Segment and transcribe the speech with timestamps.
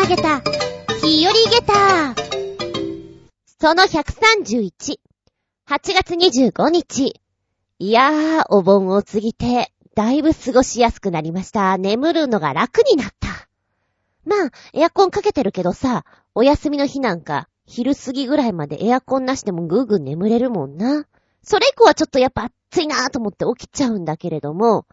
[0.00, 0.40] 投げた、
[1.02, 2.14] 日和ゲタ
[3.60, 4.98] その131、
[5.68, 7.20] 8月25日。
[7.78, 11.76] いやー、お盆を過ぎて、だいぶ過ごしやすくなりました。
[11.76, 13.28] 眠るのが楽になった。
[14.24, 21.04] まあ、エアコンかけてるけどさ、お休みの日なんか、昼過ぎぐらいまでエアコンなしでもぐーぐー眠れるもんな。
[21.42, 24.86] それ以降はちょっとやっぱ暑いなーと思って起きちゃうんだけれども、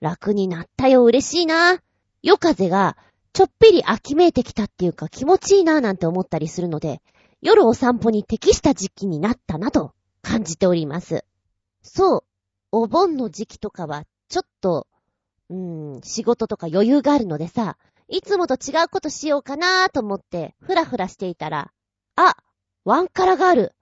[0.00, 1.78] 楽になったよ、嬉しいな。
[2.22, 2.96] 夜風が
[3.36, 7.02] ちょっぴり秋めいてきたっていうか気持ちいいなーなんて思ったりするので、
[7.42, 11.22] 夜お散歩に適した時期になったなと感じております。
[11.82, 12.24] そう、
[12.72, 14.86] お盆の時期とかはちょっと、
[15.50, 17.76] うーん、仕事とか余裕があるのでさ、
[18.08, 21.72] いつもと違うことしようかなーと思ってふらふらしていたら、
[22.14, 22.36] あ、
[22.86, 23.74] ワンカラがある。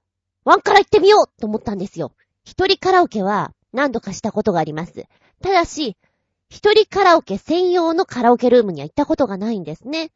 [0.45, 2.11] ワンカラ行ってみようと思ったんですよ。
[2.43, 5.05] 一人カラオケは何度かしたことがあります。
[5.41, 5.97] ただし、
[6.55, 10.13] 一人カラオケ専用のカラオケルームには行ったことがないんですね。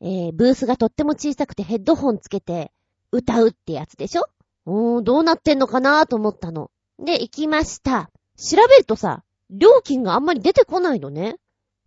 [0.00, 2.72] えー、ブースがとっても小さくてヘッドホンつけて
[3.10, 4.24] 歌うってやつでしょ？
[4.64, 6.70] おーん、どうなってんのかなーと思ったの。
[6.98, 8.10] で、行きました。
[8.38, 11.36] 調べるとさ、料金があんまり出てこないのね。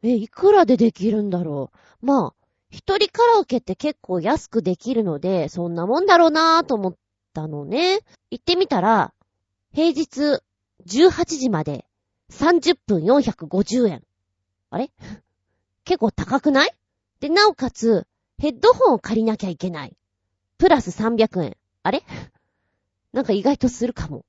[0.04, 1.72] え、いくらでできるんだろ
[2.04, 2.06] う？
[2.06, 2.34] まあ、
[2.70, 6.96] 一人カラオケって結構安くできるので、そんなもんだろうなぁと思っ
[7.34, 8.02] たのね。
[8.30, 9.16] 行ってみたら、
[9.74, 10.42] 平日
[10.86, 11.86] 18時まで
[12.32, 14.04] 30分450円。
[14.70, 14.92] あれ？
[15.86, 16.72] 結構高くない？
[17.20, 19.96] で、なおかつ、ヘッドホンを借りなきゃいけない。
[20.58, 21.58] プラス300円。
[21.84, 22.04] あれ？
[23.14, 24.26] なんか意外とするかも。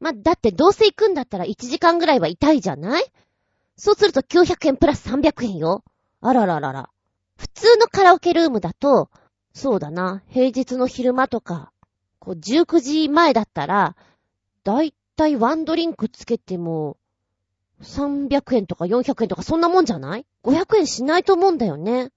[0.00, 3.04] まだってどうせ行くんだったら1時間ぐらいは痛いじゃない？
[3.76, 5.84] そうすると900円プラス300円よ。
[6.20, 6.90] あらららら。
[7.36, 9.10] 普通のカラオケルームだと、
[9.54, 11.72] そうだな、平日の昼間とか、
[12.18, 13.96] こう19時前だったら、
[14.64, 16.96] だいたいワンドリンクつけても、
[17.82, 22.10] 300円とか400円とかそんなもんじゃない ?500 円しないと思うんだよね。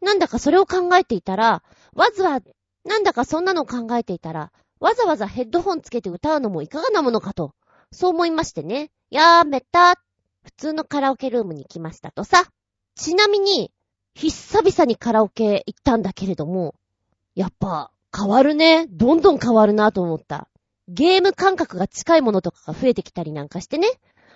[0.00, 1.62] なんだかそれを考えていたら、
[1.94, 2.40] わずは、
[2.84, 7.54] なんだかそんなのを考えていたら、わざわざヘッドホンつけて歌うのもいかがなものかと、
[7.92, 8.90] そう思いましてね。
[9.10, 10.02] やーめた。
[10.42, 12.44] 普通のカラオケルームに来ましたとさ。
[12.96, 13.70] ちなみに、
[14.14, 16.74] 久々にカラオケ行ったんだけれども、
[17.34, 18.86] やっぱ、変わるね。
[18.88, 20.48] どんどん変わるなと思った。
[20.88, 23.88] ゲーム感覚が近いものとかが増えてきたりなんかしてね。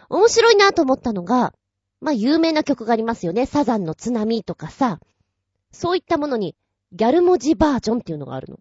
[0.08, 1.54] 面白いなと思ったのが、
[2.00, 3.46] まあ、有名な曲がありますよね。
[3.46, 5.00] サザンの津波とかさ。
[5.72, 6.54] そういったものに、
[6.92, 8.58] ギャル文字バージョンっていうのがある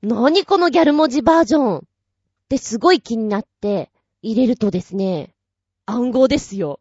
[0.00, 0.22] の。
[0.22, 1.76] なにこのギャル文字バージョン？
[1.78, 1.80] っ
[2.48, 3.90] てすごい気になって、
[4.22, 5.34] 入れるとですね、
[5.86, 6.80] 暗号ですよ。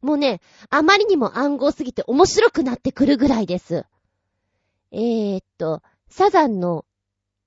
[0.00, 0.40] もうね、
[0.70, 3.84] あまりにも暗号すぎて面白くなってくるぐらいです。
[4.92, 6.84] えー、っと、サザンの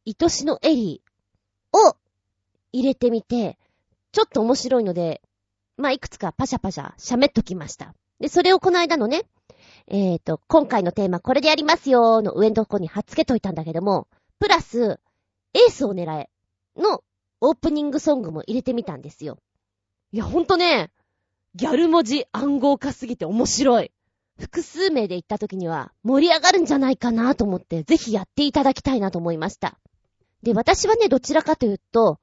[0.05, 1.95] 愛しのエリーを
[2.71, 3.57] 入れてみて、
[4.11, 5.21] ちょっと面白いので、
[5.77, 7.93] まあ、いくつかパシャパシャ喋っときました。
[8.19, 9.25] で、それをこの間のね、
[9.87, 14.07] えっ、ー、と、今回のテーマこれでやりますよーの上のとこに貼っつけといたんだけども、
[14.39, 14.99] プラス、
[15.53, 16.29] エースを狙え
[16.75, 17.03] の
[17.41, 19.37] オープニングソングも入れてみたんですよ。
[20.11, 20.91] いや、ほんとね、
[21.55, 23.91] ギャル文字暗号化すぎて面白い。
[24.39, 29.79] 複数名で行った時には盛り上がるんじゃないかなと思って、ぜひやっていただきたいなと思いました。
[30.43, 32.19] で、私はね、どちらかというと、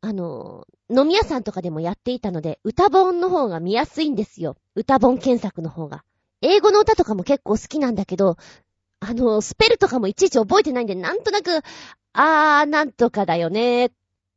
[0.00, 4.56] あの、飲み屋さんとかでもやっていたので、歌本の方が見やすいんですよ。
[4.74, 6.04] 歌本検索の方が。
[6.40, 8.36] 英語の歌とかも結構好きなんだけど、
[9.00, 11.62] あの、スペルとかもいちいち覚えてないんで、なんとなく、
[12.12, 13.90] あーなんとかだよね、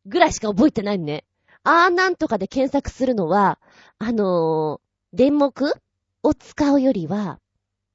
[0.06, 1.26] ぐらいしか覚えてないね。
[1.64, 3.60] あーなんとかで検索するのは、
[4.00, 5.76] あのー、電目
[6.24, 7.40] を使うよりは、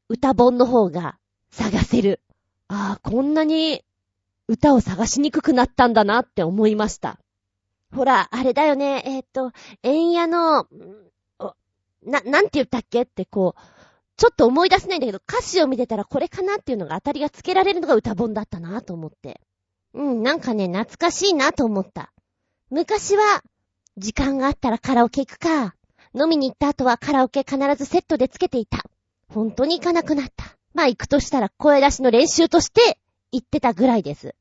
[0.08, 1.18] 歌本の方が
[1.50, 2.20] 探せる。
[2.68, 3.84] あー、こんなに
[4.46, 7.18] 歌を探しにくくなったんだなって思いました。
[7.94, 9.52] ほら、あれだよね、えっ、ー、と、
[9.82, 10.66] 円屋の、
[12.04, 13.60] な、なんて言ったっけってこう、
[14.16, 19.40] ちょっと思い出せないんだけど、歌詞を見てたらこれかなっていうのが当たりがつけられるのが歌本だったなと思って。
[19.94, 22.12] うん、なんかね、懐かしいなと思った。
[22.70, 23.42] 昔は、
[23.96, 25.74] 時間があったらカラオケ行くか。
[26.14, 28.84] 飲みに行った後はカラオケ必ずセットでつけていた。
[29.28, 30.56] 本当に行かなくなった。
[30.72, 32.98] まあ行くとしたら声出しの練習として
[33.32, 34.34] 行ってたぐらいです。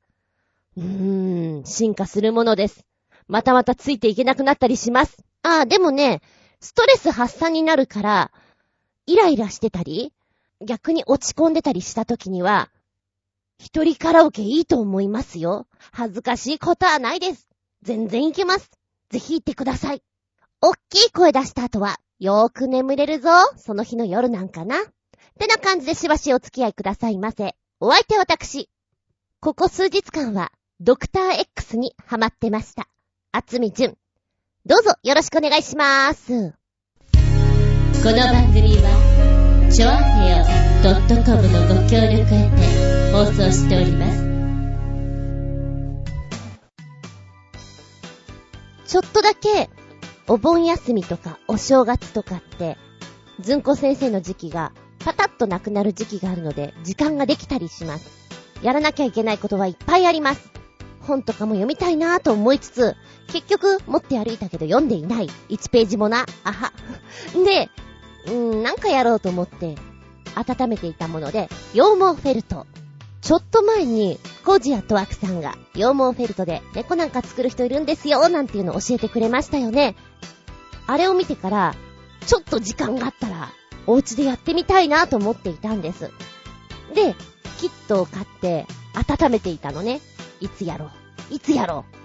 [0.77, 2.85] うーん、進化するものです。
[3.27, 5.17] またまたついていけなくなったりします。
[5.43, 6.21] ああ、でもね、
[6.59, 8.31] ストレス発散になるから、
[9.07, 10.13] イライラしてたり、
[10.61, 12.71] 逆に落ち込んでたりした時には、
[13.57, 15.67] 一人カラオケいいと思いますよ。
[15.91, 17.47] 恥ずかしいことはないです。
[17.83, 18.71] 全然いけます。
[19.09, 20.03] ぜひ行ってください。
[20.61, 23.29] おっきい声出した後は、よーく眠れるぞ。
[23.57, 24.81] その日の夜なんかな。
[24.81, 24.83] っ
[25.37, 27.55] てな感じでしばしお付き合いくださいませ。
[27.79, 28.69] お相手は私。
[29.39, 32.87] ここ数日間は、ドクター X にハマってました。
[33.37, 33.97] あつみじゅん。
[34.65, 36.53] どうぞよろしくお願いしまーす。
[38.01, 40.45] この番組は、チョアヘオ
[41.21, 44.23] .com のご協力へて放送しております。
[48.87, 49.69] ちょっとだけ、
[50.29, 52.77] お盆休みとかお正月とかって、
[53.41, 58.09] ずんこ先生の時期がパタッとなくなる時期があるので、時間ができたりします。
[58.61, 60.55] やらなきゃいけないことはいっぱいあります。
[61.01, 62.95] 本とかも読みたいなぁと思いつつ、
[63.27, 65.29] 結局持って歩いたけど読んでいない。
[65.49, 66.25] 1ページもな。
[66.43, 66.73] あは。
[67.33, 67.69] で、
[68.27, 69.75] うーん、なんかやろうと思って、
[70.35, 72.65] 温めていたもので、羊毛フェルト。
[73.21, 79.95] ちょっと前に、コージアトワクさんが、羊毛フェルトで猫なんか作る人いるんですよ、なんていうのを教えてくれましたよね。
[80.87, 81.75] あれを見てから、
[82.25, 83.49] ちょっと時間があったら、
[83.87, 86.11] お家でやってみたいなと思っていたんです。
[86.93, 87.15] で、
[87.59, 90.01] キットを買って、温めていたのね。
[90.41, 90.85] いつやろ
[91.31, 91.85] ういつやろ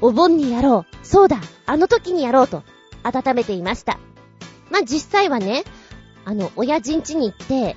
[0.00, 2.62] お盆にやろうそうだあの時にやろうと、
[3.02, 3.98] 温めていました。
[4.70, 5.64] まあ、実際はね、
[6.24, 7.76] あの、親父ん家に行って、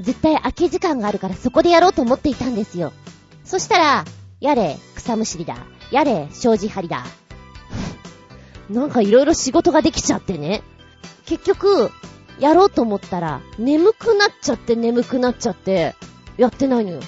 [0.00, 2.92] 絶対空き時間があるからそこでやろうと思っていたんですよ。
[3.44, 4.04] そしたら、
[4.40, 5.56] やれ、草むしりだ。
[5.90, 7.04] やれ、障子張りだ。
[8.70, 10.62] なんかいろいろ仕事ができちゃってね。
[11.26, 11.90] 結局、
[12.38, 15.96] やろうと思ったら、眠くなっちゃって眠くなっちゃって、
[16.36, 17.00] やってないのよ。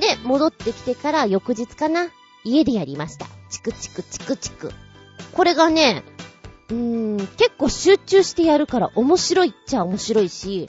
[0.00, 2.08] で、戻ってきてから翌日かな、
[2.44, 3.26] 家でやりました。
[3.52, 4.72] チクチクチクチク。
[5.32, 6.02] これがね、
[6.70, 10.68] うーん、結構集中してやるから面白いっちゃ面白いし、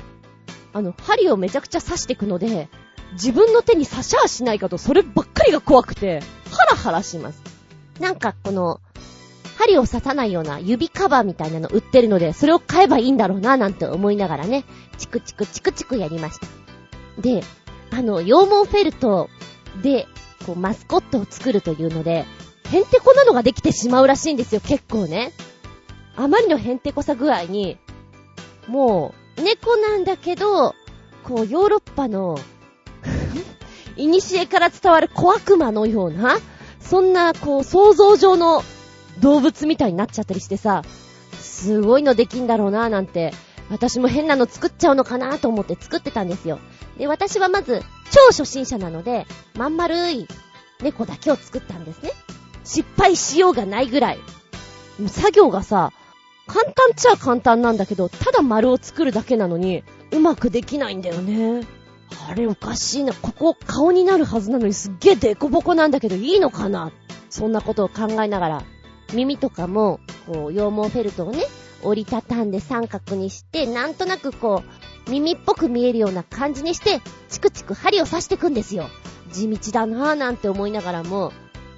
[0.74, 2.68] あの、針をめちゃくちゃ刺していくので、
[3.14, 6.20] 自分の手に刺しゃあしないかとそればっかりが怖くて、
[6.52, 7.42] ハラハラします。
[8.00, 8.82] なんかこの、
[9.58, 14.66] 針を刺さないような指カバーみたいなの売ってるので、それを買えばいいんだろうななんて思いながらね、
[14.98, 16.48] チクチクチクチクやりました。
[17.22, 17.44] で、
[17.92, 19.30] あの、羊毛フェルト
[19.82, 20.08] で、
[20.46, 22.26] こう、マスコットを作るというので、
[22.74, 25.32] ヘンテコなのができてしまうらしいんですよ、結構ね。
[26.16, 27.78] あまりのヘンテコさ具合に、
[28.68, 30.74] もう、猫なんだけど、
[31.24, 32.40] こう、ヨーロッパの
[33.96, 36.40] いにしえから伝わる小悪魔のような、
[36.80, 38.64] そんな、こう、想像上の
[39.20, 40.82] 動物みたいになっちゃったりしてさ、
[41.40, 43.36] すごいのできんだろうな、なんて、
[43.70, 46.58] 私も変なの作っちゃうのかなと思って作ってたんですよ。
[46.98, 50.28] で、私はまず、超初心者なので、まん丸い
[50.82, 52.14] 猫だけを作ったんですね。
[52.64, 54.20] 失敗しようがないぐらい。
[55.08, 55.92] 作業がさ、
[56.48, 61.66] 簡単っちゃ簡単なんだけど、ただ丸を作るだけなのに、うまくできないんだよね。
[62.30, 63.14] あれおかしいな。
[63.14, 66.92] ここ顔になるはずなのにすっげえデコボコなんだけどいいのかな？
[67.30, 68.64] そんなことを考えながら、
[69.14, 71.46] 耳とかも、こう、羊毛フェルトをね、
[71.82, 74.64] 折りたたんで三角にして、なんとなくこ
[75.08, 78.90] う、耳っぽく見えるような感じにして、チクチク針を刺していくんですよ。
[79.32, 81.34] 地道だなぁなんて思いながらも、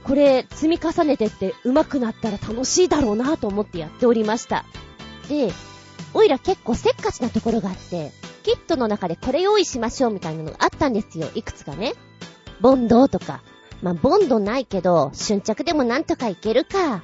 [0.06, 4.64] これ積み重ねてって上手くなったら楽しいだろうなと思ってやっておりました。
[5.28, 5.52] で、
[6.14, 8.12] おいら結構せっかちなところがあって、
[8.44, 11.28] キットの中でこれ用意しましょうみたいなのがあったんですよ。
[11.34, 11.94] いくつかね。
[12.62, 13.42] ボンドとか。
[13.82, 17.04] まあ、ボンドないけど、瞬着でもなんとかいけるか。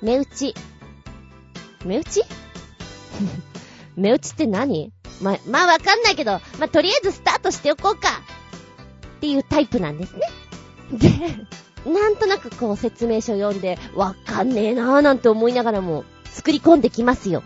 [0.00, 0.54] 目打ち。
[1.84, 2.22] 目打ち？
[3.96, 4.92] 目打ちって何？
[5.20, 8.08] ま、まあ、わかんないけど、まあ、とりあえずスタートしておこうか。
[9.16, 10.22] っていうタイプなんですね。
[10.92, 11.08] で、
[11.90, 17.42] なんとなくこう説明書読んで、わかんねえなーなんて思いながらも、作り込んできますよ。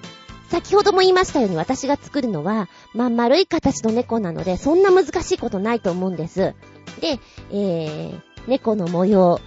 [0.48, 6.55] 先ほども言いましたように私が作るのは、まん丸い形の猫なので、そんな難しいことないと思うんです。
[7.00, 7.19] で、
[7.50, 9.41] えー、猫の模様、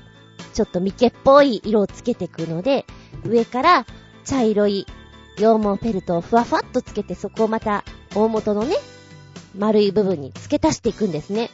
[0.53, 2.85] ちょっとミケっぽい色をつけていくので、
[3.25, 3.85] 上から
[4.25, 4.85] 茶色い
[5.37, 8.75] 羊毛フェルトをふわふわっとつけて、そこをまた大元のね、
[9.57, 11.49] 丸い部分に付け足していくんですね。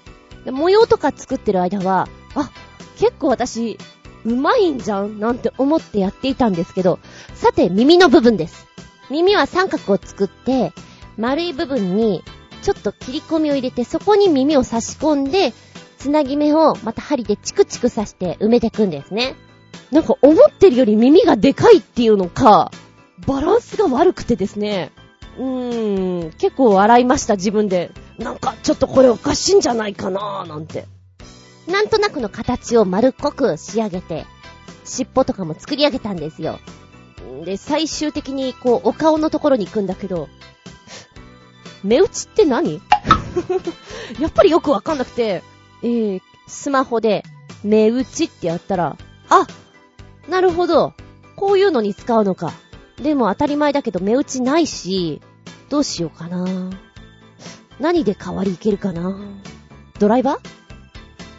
[0.45, 2.51] 模様とか作ってる間は、あ、
[2.97, 3.77] 結構私、
[4.25, 6.99] うまいんじゃんなんて思ってやっていたんですけど、
[7.33, 8.67] さて耳の部分です。
[9.09, 10.73] 耳は三角を作って、
[11.17, 12.23] 丸い部分に
[12.61, 15.53] ちょっと切り込みを入れて、そこに耳を差し込んで、
[15.97, 19.35] つなぎ目をまた針でチクチク刺して埋めていくんですね。
[19.91, 22.71] なんか思ってるより耳がでかいっていうのか、
[23.27, 24.91] バランスが悪くてですね、
[25.37, 27.91] うーん、結構笑いました自分で。
[28.17, 30.85] なんかちょっとこれおかしいんじゃないかなーなんて。
[31.67, 34.25] なんとなくの形を丸っこく仕上げて、
[34.83, 36.59] 尻尾とかも作り上げたんですよ。
[37.43, 40.29] で、最終的にこう、お顔のところに行くんだけど、
[41.83, 42.81] 目打ちって何？
[44.19, 45.43] やっぱりよくわかんなくて、
[45.83, 47.23] えー、スマホで、
[47.63, 48.97] 目打ちってやったら、
[49.29, 49.47] あ、
[50.29, 50.93] なるほど。
[51.35, 52.53] こういうのに使うのか。
[53.01, 55.21] でも当たり前だけど目打ちないし、
[55.69, 56.45] どうしようかな。
[57.79, 59.19] 何で代わりいけるかな。
[59.99, 60.64] ドライバー？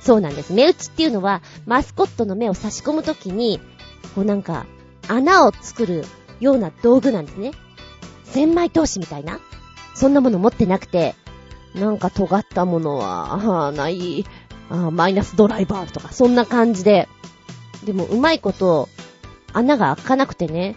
[0.07, 0.53] そうなんです。
[0.53, 3.59] 目打ちっていうのは、マスコットの目を差し込むときに、
[4.15, 4.65] こうなんか、
[5.09, 6.05] 穴を作る
[6.39, 7.51] ような道具なんですね。
[8.23, 9.41] 千枚通しみたいな。
[9.97, 11.17] そんなもの持ってなくて、
[11.75, 14.25] なんか尖ったものは、あない、
[14.71, 17.09] あマイナスドライバーとか、そんな感じで。
[17.85, 18.89] でも、うまいこと、
[19.53, 20.77] 穴が開かなくてね。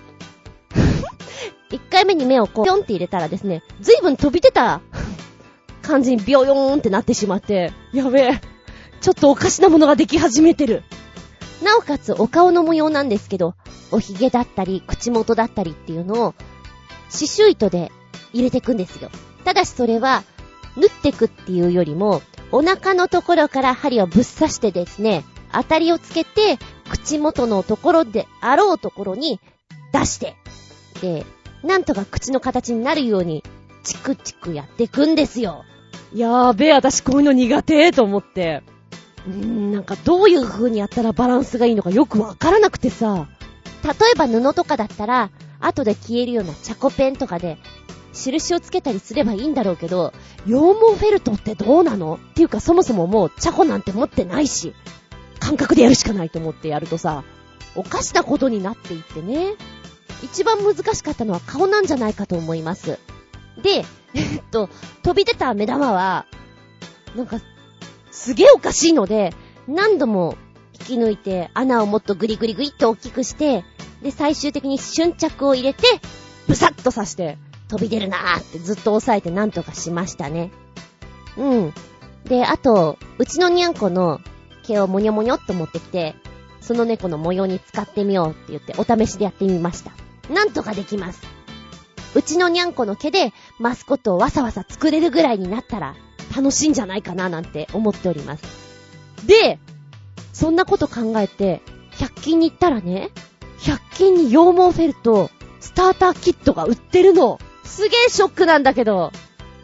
[1.70, 4.82] 一回目に目をこう、ぴょんって入れたらですね、ずいぶん飛び出た
[5.84, 8.42] 感じにビョヨーンってなってしまって、やべえ、
[9.02, 10.84] ちょっとおかしなものができ始めてる。
[11.64, 13.56] なおかつお顔の模様なんですけど、
[13.92, 16.34] お髭だったり、口元だったりっていうのを、
[17.12, 17.92] 刺繍糸で
[18.34, 19.10] 入れていくんですよ。
[19.44, 20.24] ただしそれは、
[20.78, 26.58] 縫っていくっていうよりも、お腹のところから針をぶっ刺してですね、当たりをつけて、
[26.90, 29.40] 口元のところであろうところに
[29.94, 30.36] 出して、
[31.02, 31.26] で、
[31.64, 33.44] なんとか口の形になるように、
[33.84, 35.64] チクチクやっていくんですよ。
[36.14, 38.64] やーべえ、私こういうの苦手と思って。
[39.30, 43.28] うー、なんかどういう風にやったらバランスがいいのかよくわからなくてさ。
[43.84, 47.58] 例えば布とかだったら、後で消えるようなチャコペンとかで、
[48.12, 50.14] 印をつけたりすればいいんだろうけど、
[50.46, 52.20] 羊毛フェルトってどうなの？
[52.32, 54.74] っていうかそもそももうチャコなんて持ってないし、
[55.40, 57.24] 感覚でやるしかないと思ってやるとさ、
[57.76, 59.54] おかしなことになっていってね。
[60.22, 63.00] 一番難しかったのは顔なんじゃないかと思います。
[63.62, 64.70] で、えっと、
[65.02, 66.26] 飛び出た目玉は、
[67.16, 67.40] なんか、
[68.20, 69.34] すげえおかしいので、
[69.66, 70.36] 何度も
[70.74, 73.64] 引き抜いて、穴をもっとグリグリグリって大きくして、
[74.04, 75.84] で、最終的に瞬着を入れて、
[76.46, 77.38] ブサッと刺して、
[77.70, 80.52] 飛び出るなーってずっと押さえてなんとかしましたね。
[81.38, 81.74] うん。
[82.26, 84.20] で、あと、うちのにゃんこの
[84.64, 86.14] 毛をもにょもにょっと持ってきて、
[86.60, 89.94] その猫の模様に使ってみようって言ってお試しでやってみました。
[90.30, 91.22] なんとかできます。
[92.16, 95.96] うちのにゃんこの毛でマスコットをわさわさ作れるぐらいになったら
[96.36, 98.44] 楽しいんじゃないかななんて思っております。
[99.26, 99.60] で、
[100.34, 101.62] そんなこと考えて、
[101.94, 103.10] 100均に行ったらね、
[103.60, 107.40] 100均に羊毛フェルト、スターターキットが売ってるの。
[107.64, 109.12] すげえショックなんだけど、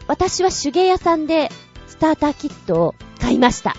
[0.06, 1.50] 私は手芸屋さんで
[1.86, 3.74] スターターキットを買いました。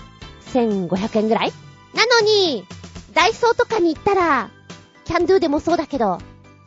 [0.52, 1.52] 1500円ぐらい
[1.94, 2.66] なのに、
[3.14, 4.50] ダイソーとかに行ったら、
[5.04, 6.18] キャンドゥでもそうだけど、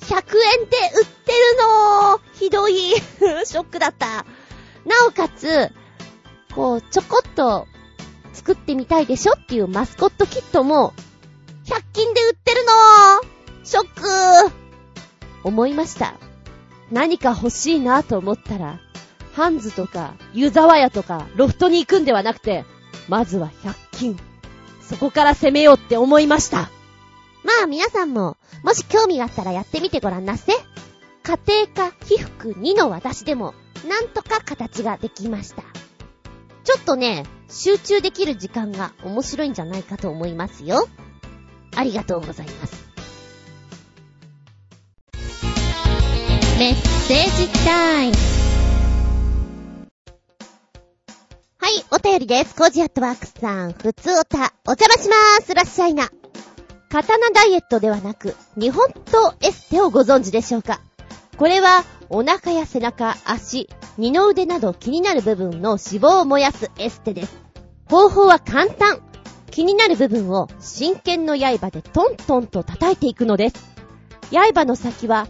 [0.01, 2.75] 100円で売ってるのひどい
[3.45, 4.25] ショックだった。
[4.85, 5.71] なおかつ、
[6.55, 7.67] こう、ちょこっと
[8.33, 10.93] 作ってみたいでしょっていうマスコットキットも、
[11.65, 12.71] 100均で売ってるの
[13.63, 14.53] ショック
[15.43, 16.15] 思いました。
[16.91, 18.79] 何か欲しいなと思ったら、
[19.33, 22.65] ハンズとか、ユザワヤとか、ロフトに行くんではなくて、
[23.07, 24.19] まずは100均。
[24.81, 26.69] そこから攻めようって思いました。
[27.43, 30.51] まあ皆さんも、もし興味があったらやってみてごらんなせ。
[31.23, 31.39] 家
[31.73, 33.53] 庭科被服2の私でも、
[33.87, 35.70] なんとか形ができました。
[36.63, 40.87] ちょっとね、集中できる時間が面白いんじゃないかと思いますよ。
[41.75, 42.89] ありがとうございます。
[46.59, 48.15] メッセージタイム。
[51.57, 52.53] はい、お便りです。
[52.55, 55.55] コージアットワークスさん、ふつおた、お邪魔しまーす。
[55.55, 56.09] らっしゃいな。
[56.89, 60.81] 刀ダイエットではなく、日本刀エステをご存知でしょうか？
[61.37, 67.37] これは、お腹や背中、足、二の腕など気になる部分の脂肪を燃やすエステです。
[67.89, 69.01] 方法は簡単。
[69.49, 73.55] 気になる部分を真剣の刃でトントンと叩いていくのです。
[74.29, 75.29] 刃の先は、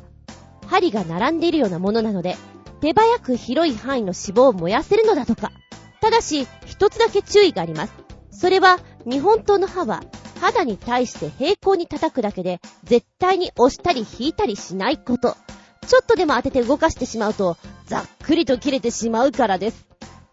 [0.65, 2.35] 針が並んでいるようなものなので、
[2.81, 5.51] 手早く広い範囲の脂肪を燃やせるのだとか。
[6.01, 7.93] ただし、一つだけ注意があります。
[8.31, 10.01] それは、日本刀の刃は
[10.39, 15.37] 肌に対して平行に叩くだけで、絶対に押したり引いたりしないこと。
[15.87, 17.57] ちょっとでも当てて動かしてしまうと、
[17.87, 19.85] ざっくりと切れてしまうからです。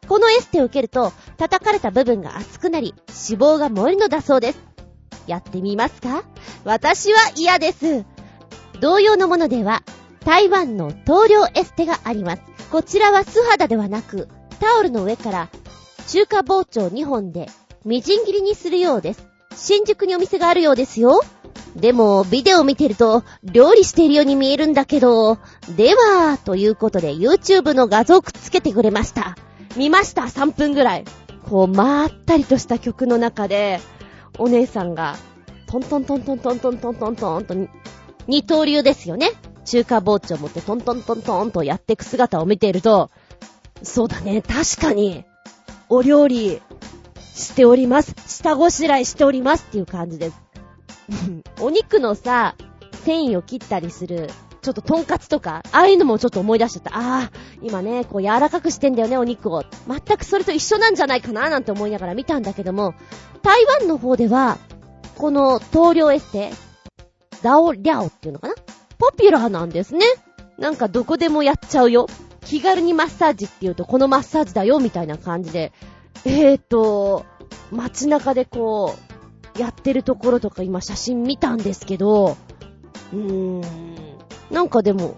[0.06, 4.58] このエステを受けると、叩かれた部分が熱くなり、脂肪が燃えるのだそうです。
[5.26, 6.24] やってみますか？
[6.64, 8.04] 私は嫌です。
[8.80, 9.82] 同様のものでは、
[10.24, 12.42] 台湾の棟梁エステがあります。
[12.70, 14.28] こちらは素肌ではなく、
[14.60, 15.48] タオルの上から
[16.06, 17.48] 中華包丁2本で
[17.84, 19.26] みじん切りにするようです。
[19.54, 21.20] 新宿にお店があるようですよ。
[21.76, 25.38] でも、ビデオ見てると、料理しているように見えるんだけど、
[25.76, 29.36] では、ということで YouTube の画像くっつけてくれました。
[29.76, 31.04] 見ました、3分ぐらい。
[31.48, 33.80] こう、まったりとした曲の中で、
[34.38, 35.16] お姉さんが、
[35.66, 37.54] トントントントントントントントントンと、
[38.26, 39.32] 二刀流ですよね。
[39.64, 43.10] 中華包丁持ってトントントントンとやっていく姿を見ていると、
[43.82, 45.24] そうだね、確かに、
[45.88, 46.60] お料理、
[47.38, 48.14] しております。
[48.26, 50.47] 下ごしらえしておりますっていう感じです。
[51.60, 52.54] お肉のさ、
[53.04, 56.96] 繊維を切ったりする、ちょっとトンカツとか、ああいうのもちょっと思い出しちゃった。
[56.96, 57.30] ああ、
[57.62, 59.64] 今ね、こう柔らかくしてんだよね、お肉を。
[59.86, 62.94] 全くそれと一緒なんじゃないかな、なんて思いながら見たんだけども、
[63.42, 64.58] 台湾の方では、
[65.16, 66.50] この棟梁エステ、
[67.42, 68.54] ダオリャオっていうのかな？
[68.98, 70.04] ポピュラーなんですね。
[70.58, 72.08] なんかどこでもやっちゃうよ。
[72.44, 75.72] 気軽にマッサージって言うとこのマッサージだよみたいな感じで、
[76.24, 77.24] えーと、
[77.70, 79.07] 街中でこう、
[79.58, 82.36] やってるところとか今写真見たんですけど、
[83.12, 83.60] うーん、
[84.50, 85.16] なんかでも、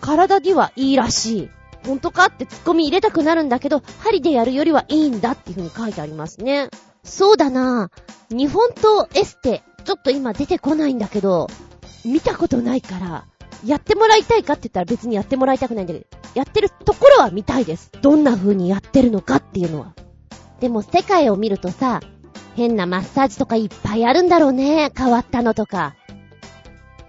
[0.00, 1.50] 体にはいいらしい。
[1.86, 6.68] 本当かってツッコミ入れたくなるんだけど、針でやるよりはいいんだっていう風に書いてありますね。
[7.02, 7.90] そうだな
[8.30, 11.48] 日本刀エステ、ちょっと今出てこないんだけど、
[12.04, 13.26] 見たことないから、
[13.64, 17.90] やってもらいたいかって言ったら別にやってもらいたくないんだけど、やってるところは見たいです。
[18.00, 19.94] どんな風にやってるのかっていうのは。
[20.60, 22.00] でも世界を見るとさ、
[22.54, 24.92] 変なマッサージとかいっぱいあるんだろうね。
[24.96, 25.94] 変わったのとか。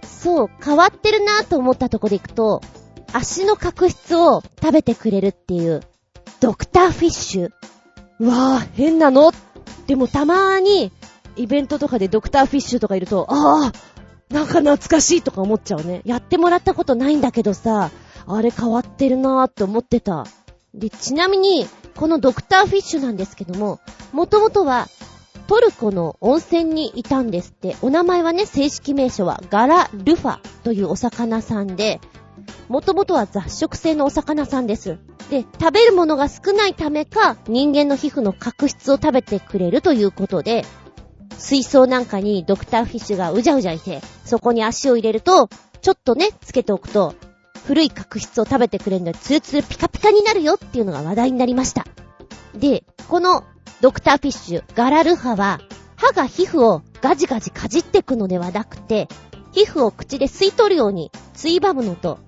[0.02, 2.62] そう、変わってるなと思ったとこでいくと、
[3.12, 5.82] 足の角質を食べてくれるっていう、
[6.40, 7.50] ドクターフィッシュ。
[8.20, 9.32] うわぁ、変なの？
[9.86, 10.92] でもたまーに、
[11.36, 13.72] イベントとかでドクターフィッシュとかいると、ああ、
[14.30, 16.00] なんか懐かしいとか思っちゃうね。
[16.04, 17.90] やってもらったことないんだけどさ、
[18.26, 20.26] あれ変わってるなーって思ってた。
[20.72, 23.80] で、ちなみに、このドクターフィッシュなんですけども、
[24.12, 24.88] もともとは、
[25.46, 27.76] トルコの温泉にいたんですって。
[27.82, 32.00] お名前はね、正式名称はガラ・ルファというお魚さんで、
[32.68, 34.98] もともとは雑食性のお魚さんです。
[35.30, 40.64] で、食べるものが少ないためか、人間の皮膚の角質を食べてくれるということで、
[41.38, 45.48] 水槽なんかにドクターフィッシュがうじゃうじゃいて、そこに足を入れると、
[45.82, 47.14] ちょっとね、つけておくと、
[47.66, 51.86] 古い角質を食べてくれるので、ツルツルピカピカになるよっていうのが話題になりました。
[52.54, 53.44] で、この
[53.84, 55.60] ドクターフィッシュ、ガラルハは、
[55.96, 59.08] 歯が皮膚をガジガジかじってくのではなくて、
[59.52, 62.18] 皮膚を口で吸い取るように、ついばむのと、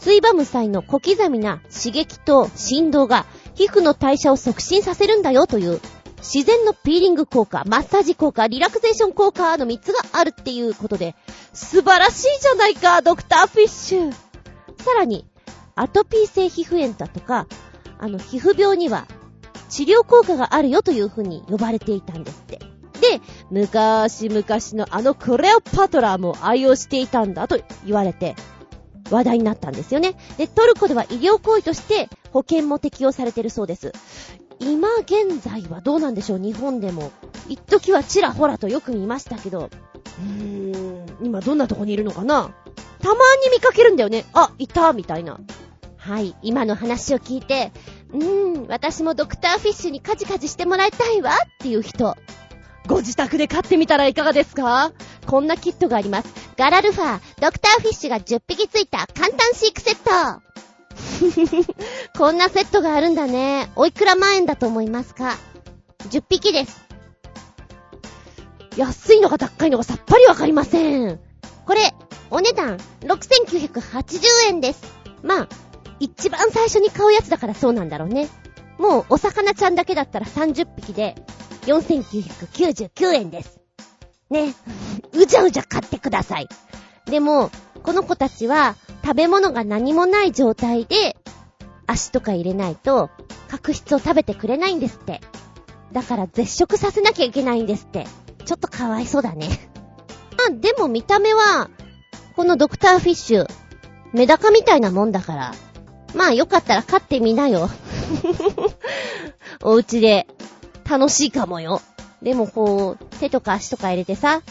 [0.00, 5.80] ついばむ際の小刻みな刺激と振動が皮膚の代謝を促進させるんだよという
[6.18, 11.14] 自然のピーリング効果、マッサージ効果、リラクゼーション効果の3つがあるっていうことで、
[11.52, 14.12] 素晴らしいじゃないか、ドクターフィッシュ。
[14.12, 14.18] さ
[14.94, 15.24] らに、
[15.76, 17.46] アトピー性皮膚炎だとか、
[18.00, 19.06] あの、皮膚病には
[19.68, 22.58] 治療効果があるよという風に呼ばれていたんですって。
[23.00, 28.34] で、昔々のあのクレオパトラも愛用していたんだと言われて、
[29.10, 30.14] 話題になったんですよね。
[30.38, 33.92] で、トルコでは医療行為として保険も適用されてるそうです。
[34.58, 36.38] 今現在はどうなんでしょう？
[36.38, 37.12] 日本でも。
[37.48, 39.68] 一時はちらほらとよく見ましたけど。
[40.18, 42.50] うーん、今どんなとこにいるのかな？
[43.00, 44.24] たまに見かけるんだよね。
[44.32, 45.38] あ、いたみたいな。
[46.06, 47.72] はい、今の話を聞いて、
[48.12, 52.16] うーん、私もドクターフィッシュにカジカジしてもらいたいわっていう人。
[52.86, 54.92] ご自宅で飼ってみたらいかがですか？
[55.26, 56.28] こんなキットがあります。
[56.56, 60.42] ガラルファー、ドクターフィッシュが10匹ついた簡単飼育セット。
[62.16, 63.68] こんなセットがあるんだね。
[63.74, 65.36] おいくら万円だと思いますか
[66.10, 66.84] ?10 匹です。
[68.76, 71.18] 安いのか高いのかさっぱりわかりません。
[71.66, 71.92] これ、
[72.30, 74.82] お値段6980円です。
[75.24, 75.48] まあ、
[76.00, 78.28] 一番最初に買うやつだからそうなんだろうね。
[78.78, 81.14] もうお魚ちゃんだけだったら30匹で
[81.62, 83.60] 4999円です。
[84.30, 84.54] ね。
[85.12, 86.48] うじゃうじゃ買ってください。
[87.06, 87.50] でも、
[87.82, 91.16] この子たちは食べ物が何もない状態で
[91.86, 93.10] 足とか入れないと
[93.48, 95.20] 角質を食べてくれないんですって。
[95.92, 98.06] だから絶食させなきゃいけないんですって。
[98.44, 99.48] ちょっとかわいそうだね。
[100.36, 101.68] ま あ、でも見た目は、
[102.36, 103.48] このドクターフィッシュ、
[104.12, 105.54] メダカみたいなもんだから、
[106.16, 107.68] まあよかったら飼ってみなよ。
[109.62, 110.26] お家で。
[110.88, 111.82] 楽しいかもよ。
[112.22, 114.42] でもこう、手とか足とか入れてさ、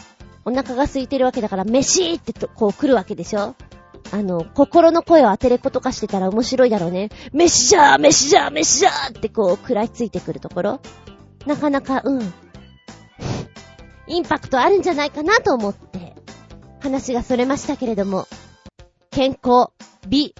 [0.44, 3.56] お腹が空いてるわけだから、飯ってとこう来るわけでしょ
[4.12, 7.08] あの、心の声を当てれことかしてたら面白いだろうね。
[7.32, 10.80] 飯じゃー飯じゃー飯じゃーってこう食らいついてくるところ。
[11.46, 12.34] なかなか、うん。
[14.06, 16.14] インパクトあるんじゃないかなと思って、
[16.80, 18.28] 話がそれましたけれども、
[19.10, 19.70] 健康、
[20.06, 20.34] 美、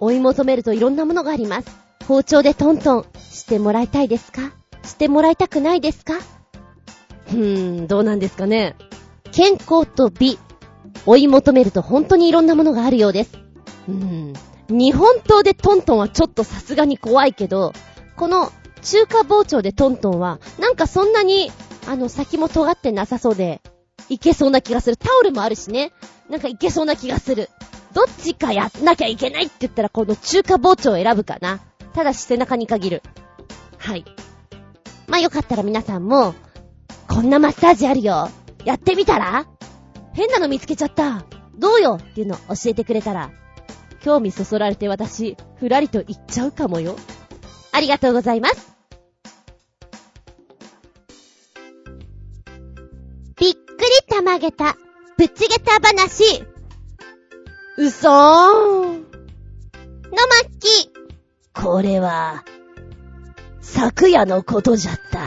[0.00, 1.68] 追い求めるといろんなものがあります。
[2.06, 4.52] 包丁でトントンしてもらいたいですか？
[4.84, 6.14] してもらいたくないですか？
[7.28, 8.76] うーん、どうなんですかね。
[9.32, 10.38] 健康と美、
[11.04, 13.32] 追い求めると本当にいろんなものがあるようです。
[13.88, 14.32] うーん。
[14.68, 17.72] 日本刀でトントンはちょっとさすがに怖いけど、
[18.16, 21.50] この中華包丁でトントンは、なんかそんなに、
[21.86, 23.60] あの、先も尖ってなさそうで、
[24.08, 24.96] いけそうな気がする。
[24.96, 25.92] タオルもあるしね。
[26.28, 27.48] なんかいけそうな気がする。
[27.92, 31.60] どっちかやんなきゃいけないって言ったら、この中華包丁を選ぶかな。
[31.94, 33.02] ただし背中に限る。
[33.78, 34.04] はい。
[35.06, 36.34] まあよかったら皆さんも、
[37.08, 38.28] こんなマッサージあるよ。
[38.64, 39.46] やってみたら？
[40.12, 41.24] 変なの見つけちゃった。
[41.56, 43.30] どうよっていうのを教えてくれたら、
[44.00, 46.96] 興味そそられて私、ふらりと言っちゃうかもよ。
[47.72, 48.72] ありがとうございます。
[53.40, 53.56] びっくり
[54.08, 54.76] たまげた、
[55.16, 56.44] ぶちげた話。
[57.78, 58.92] うそーん。
[58.92, 60.90] のまっき。
[61.54, 62.42] これは、
[63.60, 65.20] 昨夜のことじゃった。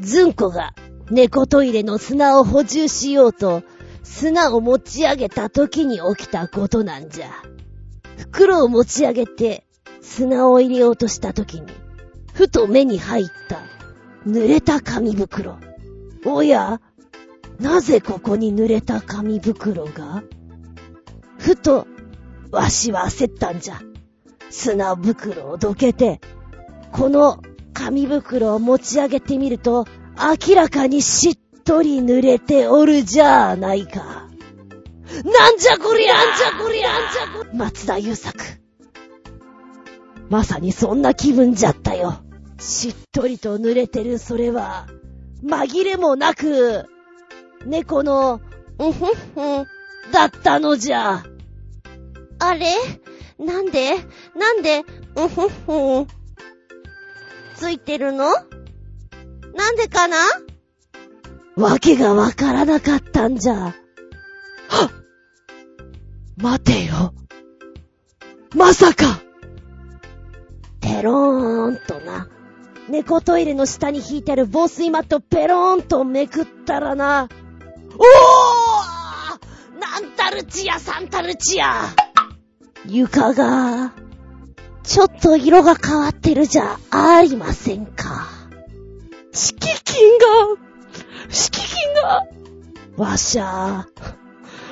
[0.00, 0.74] ずんこが
[1.12, 3.62] 猫トイレの砂を補充しようと、
[4.02, 7.30] 砂を持ち上げた時に起きたことなんじゃ。
[8.18, 9.64] 袋を持ち上げて、
[10.02, 11.68] 砂を入れようとした時に、
[12.32, 13.60] ふと目に入った、
[14.26, 15.58] 濡れた紙袋。
[16.24, 16.80] おや、
[17.60, 20.24] なぜここに濡れた紙袋が？
[21.44, 21.86] ふと、
[22.52, 23.78] わしは焦ったんじゃ。
[24.48, 26.22] 砂袋をどけて、
[26.90, 27.42] この
[27.74, 29.84] 紙袋を持ち上げてみると、
[30.48, 34.26] 明らかにしっとり濡れておるじゃないか。
[35.22, 38.42] なんじゃこりゃんじゃこりゃんじゃこりゃ松田優作。
[40.30, 42.22] まさにそんな気分じゃったよ。
[42.58, 44.86] しっとりと濡れてるそれは、
[45.44, 46.86] 紛れもなく、
[47.66, 48.40] 猫の、
[48.78, 49.66] うふんふん、
[50.10, 51.22] だったのじゃ。
[52.46, 52.72] あれ？
[53.38, 53.96] なんで？
[54.36, 54.84] なんで、
[55.16, 56.06] うんふんふん。
[57.56, 58.32] ついてるの？
[59.54, 60.16] なんでかな？
[61.56, 63.54] わけがわからなかったんじゃ。
[63.54, 63.74] はっ
[66.36, 67.14] 待てよ。
[68.54, 69.20] まさか
[70.80, 72.28] ペローンとな。
[72.88, 77.28] 猫トイレの下に引いてある防水マットペローンとめくったらな。
[77.96, 81.82] おーなんたるちやさんたるちや
[82.86, 83.92] 床が、
[84.82, 88.28] ちょっと色が変わってるじゃありませんか。
[89.32, 90.24] 敷金が、
[91.30, 92.26] 敷金が、
[92.96, 93.86] わしゃ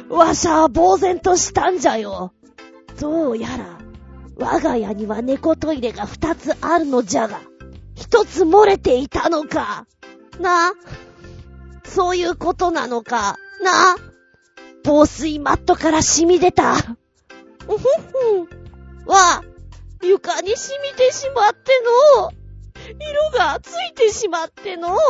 [0.09, 2.33] わしゃ呆然としたんじゃよ。
[3.01, 3.79] どうやら、
[4.37, 7.41] 我が家には猫トイレが二つあるのじゃが、
[7.95, 9.87] 一つ漏れていたのか。
[10.39, 10.73] な、
[11.85, 13.39] そういうことなのか。
[13.63, 13.97] な、
[14.85, 16.77] 防水マットから染み出た。
[17.69, 17.87] うふふ
[18.39, 18.49] ん。
[19.07, 19.43] わ、
[20.03, 21.73] 床に染みてしまって
[22.19, 22.33] の。
[22.99, 24.97] 色がついてしまっての。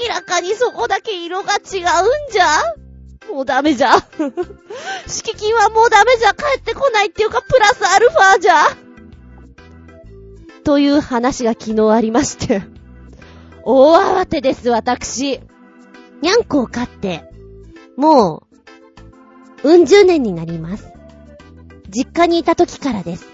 [0.00, 1.62] 明らかにそこだけ色が違うん
[2.30, 2.46] じゃ
[3.30, 3.92] もうダメじゃ。
[5.06, 6.34] 敷金はもうダメじゃ。
[6.34, 8.54] 帰ってこないっていうか、プラスアルファじゃ。
[10.64, 12.62] という話が昨日ありまして。
[13.62, 15.40] 大慌てです、私。
[16.22, 17.24] にゃんこを飼って、
[17.96, 18.49] もう、
[19.62, 20.92] うん十年になります。
[21.88, 23.26] 実家にいた時からです。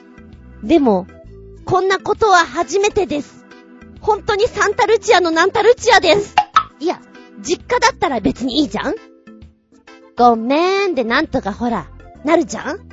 [0.62, 1.06] でも、
[1.64, 3.44] こんなことは初めてです。
[4.00, 6.34] 本当にサンタルチアのナンタルチアです。
[6.80, 7.00] いや、
[7.40, 8.94] 実家だったら別にいいじゃん
[10.16, 11.88] ごめーんでなんとかほら、
[12.24, 12.88] なるじゃん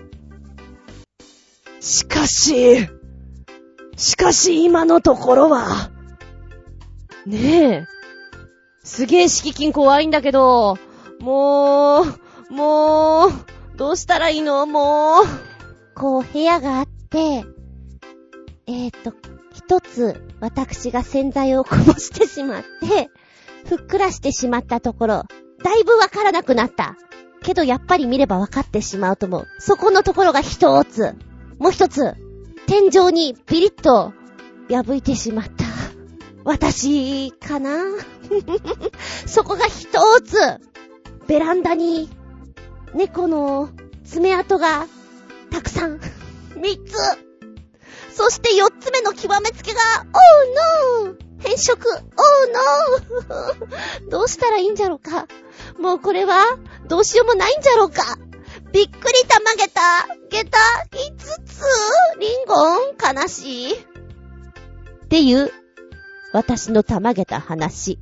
[1.79, 2.87] しかし、
[3.95, 5.91] しかし今のところは、
[7.25, 7.85] ねえ、
[8.83, 10.77] すげえ敷金怖いんだけど、
[11.19, 12.05] もう、
[12.53, 13.31] もう、
[13.77, 14.67] どうしたらいいの？
[14.67, 15.25] もう。
[15.95, 17.45] こう部屋があって、
[18.67, 19.11] えーと、
[19.53, 23.09] 一つ私が洗剤をこぼしてしまって、
[23.67, 25.23] ふっくらしてしまったところ、
[25.63, 26.95] だいぶわからなくなった。
[27.41, 29.47] けどやっぱり見ればわかってしまうと思う。
[29.59, 31.15] そこのところが一つ。
[31.57, 32.13] もう一つ。
[32.67, 34.13] 天井にピリッと
[34.69, 35.65] 破いてしまった。
[36.43, 37.83] 私、かな？
[39.25, 39.87] そこが一
[40.21, 40.37] つ。
[41.27, 42.09] ベランダに、
[42.93, 43.69] 猫の
[44.03, 44.87] 爪痕が、
[45.51, 45.99] たくさん。
[46.55, 46.95] 三つ。
[48.15, 49.79] そして四つ目の極めつけが、
[51.03, 51.15] Oh no!
[51.39, 52.01] 変色 !Oh
[53.27, 54.09] no!
[54.09, 55.27] どうしたらいいんじゃろうか
[55.79, 56.45] もうこれは、
[56.87, 58.17] どうしようもないんじゃろうか
[58.71, 60.57] びっくりたまげたげた
[60.91, 61.11] 五
[61.45, 62.75] つリンゴ？
[62.75, 63.77] ン悲しいっ
[65.09, 65.51] ていう、
[66.31, 67.99] 私のたまげた話。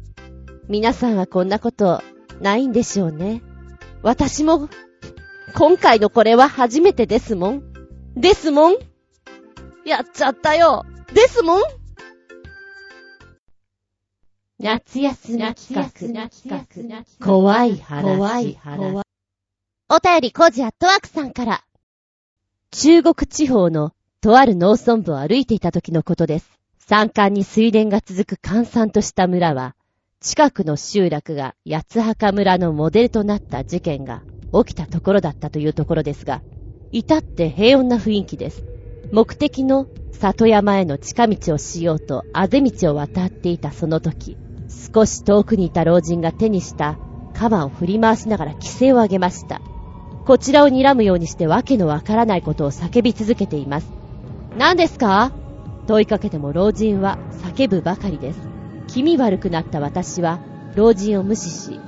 [0.67, 2.01] 皆さんはこんなこと
[2.39, 3.41] ないんでしょうね。
[4.03, 4.67] 私も、
[5.53, 7.73] 今回のこれは初めてですもん。
[8.15, 8.77] ですもん。
[9.85, 10.85] やっちゃったよ。
[11.13, 11.61] ですもん。
[14.59, 17.25] 夏休み企画。
[17.25, 18.17] 怖い話。
[18.17, 19.03] 怖い話。
[19.89, 21.63] お便りコジアットワークさんから。
[22.71, 26.49] 中国地方のとある農村部を歩いていた時のことです。
[26.79, 29.75] 山間に水田が続く閑散とした村は、
[30.23, 34.21] 近くの集落が八墓村のモデルとなった事件が
[34.53, 36.43] 起きたところだったというところですが、
[36.91, 38.63] 至って平穏な雰囲気です。
[39.11, 44.37] 目的の里山への近道をしようとあぜ道を渡っていたその時、
[44.93, 46.99] 少し遠くにいた老人が手にした
[47.33, 49.59] 鎌を振り回しながら規制を上げました。
[50.27, 53.87] こちらを睨むようにしてわけのわからないことを叫び続けています。
[54.55, 55.31] 何ですか？
[55.87, 58.39] 問いかけても老人は叫ぶばかりです。
[58.93, 60.39] 気味悪くなった私は
[60.75, 61.79] 老人を無視し、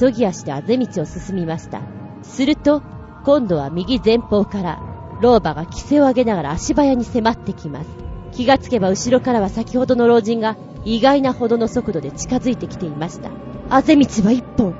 [0.00, 1.82] 急ぎ足であぜ道を進みました。
[2.22, 2.82] すると、
[3.24, 4.80] 今度は右前方から
[5.20, 7.90] 老婆が規制を上げながら足早に迫ってきます。
[8.32, 10.56] 気がつけば後ろからは先ほどの老人が
[10.86, 13.30] 意外なほどの速度で近づいてきていました。
[13.68, 14.74] あぜ道は一本。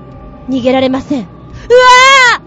[0.49, 1.23] 逃げられません。
[1.23, 2.43] うわぁ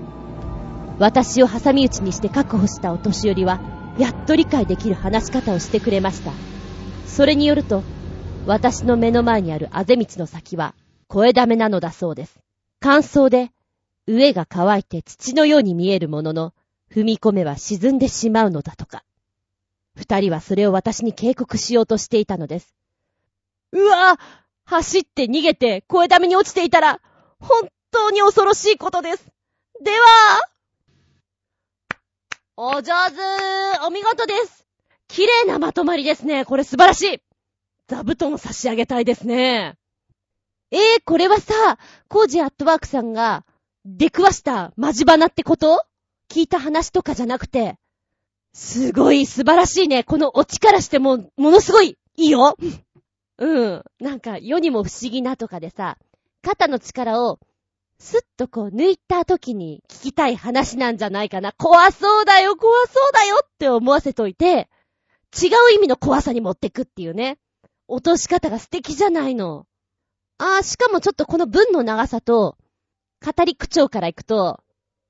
[0.98, 3.60] 私を挟み撃ちにして確保したお年寄りは、
[4.00, 6.32] やっと理解できる話し方をしてくれました。
[7.06, 7.84] それによると、
[8.48, 10.74] 私の目の前にあるあぜ道の先は、
[11.08, 12.40] 声ダメなのだそうです。
[12.80, 13.52] 乾燥で、
[14.08, 16.54] 上が乾いて土のように見えるものの、
[16.92, 19.04] 踏み込めば沈んでしまうのだとか。
[19.96, 22.74] 二人はそれを私に警告しようとしていたのです。
[23.74, 24.20] うわぁ
[24.66, 27.00] 走って逃げて声ダメに落ちていたら、
[27.40, 29.26] 本当に恐ろしいことです。
[29.84, 29.98] では、
[32.58, 34.66] お上手お見事です
[35.08, 36.44] 綺麗なまとまりですね。
[36.46, 37.22] これ素晴らしい
[37.92, 39.76] 座布団を差し上げたいですね。
[40.72, 41.78] えー、これはさ、
[42.08, 43.46] コージアットワークさんが
[43.84, 45.84] 出くわしたマジバナってこと？
[46.30, 47.76] 聞いた話とかじゃなくて、
[48.54, 50.06] すごい素晴らしいね。
[50.06, 52.56] このオチからしても、ものすごいいいよ。
[53.38, 53.84] うん。
[54.00, 55.98] なんか世にも不思議なとかでさ、
[56.42, 57.40] 肩の力を
[58.00, 61.52] スッとこう抜いた時に聞きたい話なんじゃないかな。
[61.52, 64.70] 怖そうだよ、怖そうだよって思わせといて、
[65.38, 67.38] 違う意味の怖さに持ってくっていうね。
[67.92, 69.68] 落とし方が素敵じゃないの。
[70.38, 72.58] あー、しかもちょっとこの文の長さと、
[73.24, 74.64] 語り口調からいくと、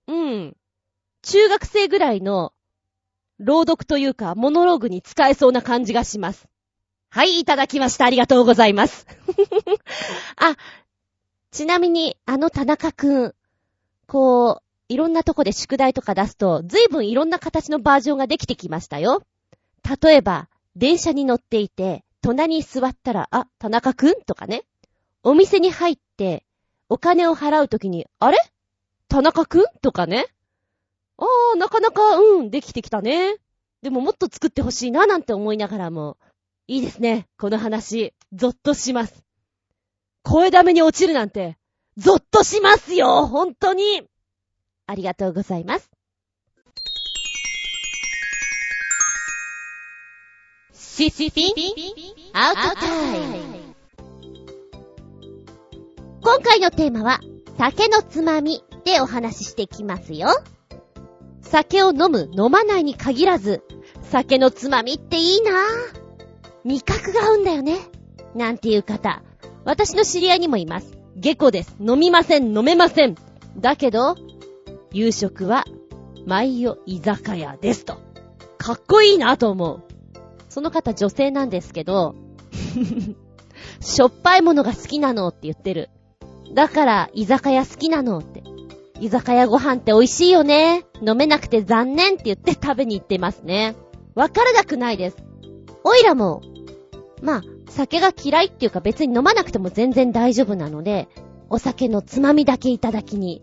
[0.07, 0.57] うん。
[1.21, 2.53] 中学生ぐらいの
[3.37, 6.47] 朗読というか、モノローグに使えそうな感じがします。
[7.09, 8.05] はい、いただきました。
[8.05, 9.05] ありがとうございます。
[10.37, 10.55] あ、
[11.51, 13.35] ちなみに、あの田中くん、
[14.07, 19.21] こう、いろんなとこで宿題とか出すと、ずいぶんいろんな形のバージョンができてきましたよ。
[20.01, 24.21] 例えば、電車に乗っていて、隣に座ったら、あ、田中くん？
[24.21, 24.63] とかね。
[25.21, 26.45] お店に入って、
[26.87, 28.37] お金を払うときに、あれ？
[29.09, 29.65] 田中くん？
[29.81, 30.27] とかね。
[31.17, 33.35] ああ、なかなか、うん、できてきたね。
[33.81, 36.17] でももっと作ってほしいな、なんて思いながらも。
[36.67, 37.27] いいですね。
[37.37, 39.25] この話、ゾッとします。
[40.23, 41.57] 声ダメに落ちるなんて、
[41.97, 44.03] ゾッとしますよ本当に
[44.87, 45.91] ありがとうございます。
[50.73, 53.35] シシピンアウトタイム
[56.21, 57.19] 今回のテーマは、
[57.57, 60.29] 酒のつまみでお話ししていきますよ。
[61.41, 63.63] 酒を飲む、飲まないに限らず、
[64.03, 65.55] 酒のつまみっていいなぁ。
[66.63, 67.79] 味覚が合うんだよね。
[68.33, 69.23] なんていう方、
[69.65, 70.97] 私の知り合いにもいます。
[71.17, 71.75] 下戸です。
[71.81, 73.15] 飲みません、飲めません。
[73.57, 74.15] だけど、
[74.93, 75.65] 夕食は、
[76.25, 77.97] 毎夜居酒屋ですと。
[78.57, 79.83] かっこいいなと思う。
[80.51, 82.13] その方女性なんですけど、
[83.79, 85.89] しょっぱいものが好きなのって言ってる。
[86.53, 88.43] だから、居酒屋好きなのって。
[88.99, 90.85] 居酒屋ご飯って美味しいよね。
[91.05, 93.75] 飲めなくて残念って言って食べに行ってますね。
[94.13, 95.17] わからなくないです。
[95.83, 96.41] おいらも、
[97.21, 101.07] まあ、酒が嫌いっていうか別に飲まなくても全然大丈夫なので、
[101.49, 103.41] お酒のつまみだけいただきに、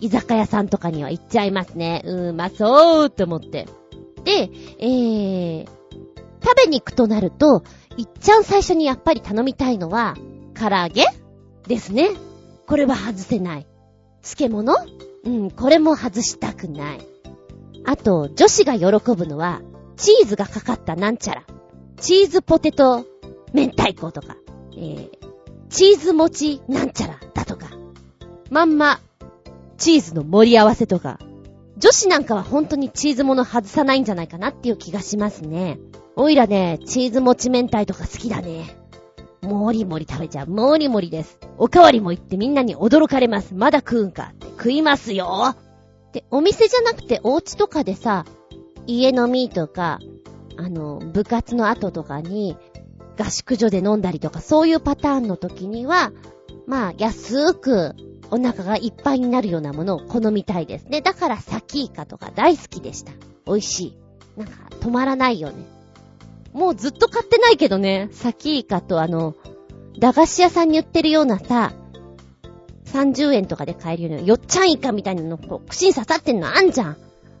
[0.00, 2.02] 居酒屋さんとかには行っちゃいますね。
[2.04, 3.66] うーまそうって思って。
[4.24, 5.66] で、えー、
[6.42, 7.62] 食べに行くとなると、
[7.96, 10.16] いっちゃん最初にやっぱり頼みたいのは、
[10.54, 11.06] 唐揚げ？
[11.66, 12.10] ですね。
[12.66, 13.66] これは外せない。
[14.22, 14.74] 漬物？
[15.24, 17.00] うん、これも外したくない。
[17.86, 19.62] あと、女子が喜ぶのは、
[19.96, 21.44] チーズがかかったなんちゃら。
[21.98, 23.06] チーズポテト
[23.52, 24.36] 明太子とか、
[24.72, 25.10] えー、
[25.68, 27.68] チーズ餅なんちゃらだとか。
[28.50, 29.00] まんま、
[29.78, 31.18] チーズの盛り合わせとか。
[31.76, 35.78] 女子なんかは本当にチーズもの外さないんじゃないかなっていう気がしますね。
[36.16, 38.76] おいらね、チーズ餅明太とか好きだね。
[39.42, 40.46] もりもり食べちゃう。
[40.46, 41.38] もりもりです。
[41.58, 43.54] おかわりも言ってみんなに驚かれます。
[43.54, 45.56] まだ食うんかって食いますよ。
[46.12, 48.24] で、お店じゃなくてお家とかでさ、
[48.86, 49.98] 家飲みとか、
[50.56, 52.56] あの、部活の後とかに、
[53.18, 56.12] 合宿所で飲んだりとか、そういうパターンの時には、
[56.66, 57.94] まあ、安く、
[58.30, 61.00] お腹がいっぱいになるようなものを好みたいですね。
[61.00, 63.12] だから、サキイカとか大好きでした。
[63.46, 63.98] 美味しい。
[64.36, 65.73] なんか、止まらないよね。
[66.54, 69.34] もうずっと買ってないけどね、サキイカとあの、
[69.98, 71.72] 駄菓子屋さんに売ってるようなさ、
[72.86, 76.96] 30円とかで買えるような、よっちゃんイカみたいなの、こう、串に刺さってんのあんじゃん。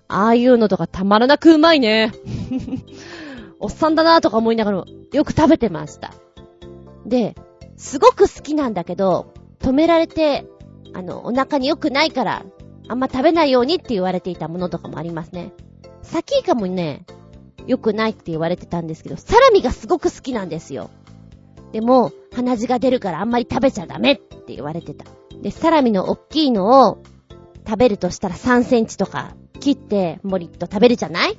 [0.08, 2.12] ああいうのとかたまらなくうまいね。
[3.60, 6.12] おっさんだなとか思いながら、よく食べてました。
[7.06, 7.36] で、
[7.76, 10.44] すごく好きなんだけど、止められて、
[10.92, 12.44] あの、お腹に良くないから、
[12.88, 15.52] あんま食べないようにって言われていたものとかもありますね。
[16.02, 17.06] サキイカもね、
[17.66, 20.90] 良くないって言われてたんですけど、サラミがすごく好きなんですよ。
[21.72, 25.06] でも、鼻血が出るからあんまり食べちゃダメって言われてた。
[25.42, 27.02] で、サラミの大きいのを
[27.66, 31.38] 食べるとしたら3センチとか切ってもりっと食べるじゃない？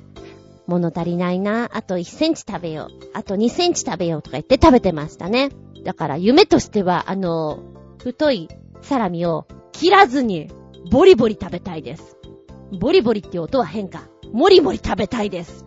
[0.66, 1.70] 物足りないな。
[1.72, 3.10] あと1センチ食べよう。
[3.14, 5.50] あと2センチ食べようとか言って食べてましたね。
[5.84, 7.60] だから夢としては、あの、
[8.02, 8.48] 太い
[8.82, 10.50] サラミを切らずに
[10.90, 12.16] ボリボリ食べたいです。
[12.80, 14.08] ボリボリって音は変か。
[14.32, 15.64] もりもり食べたいです。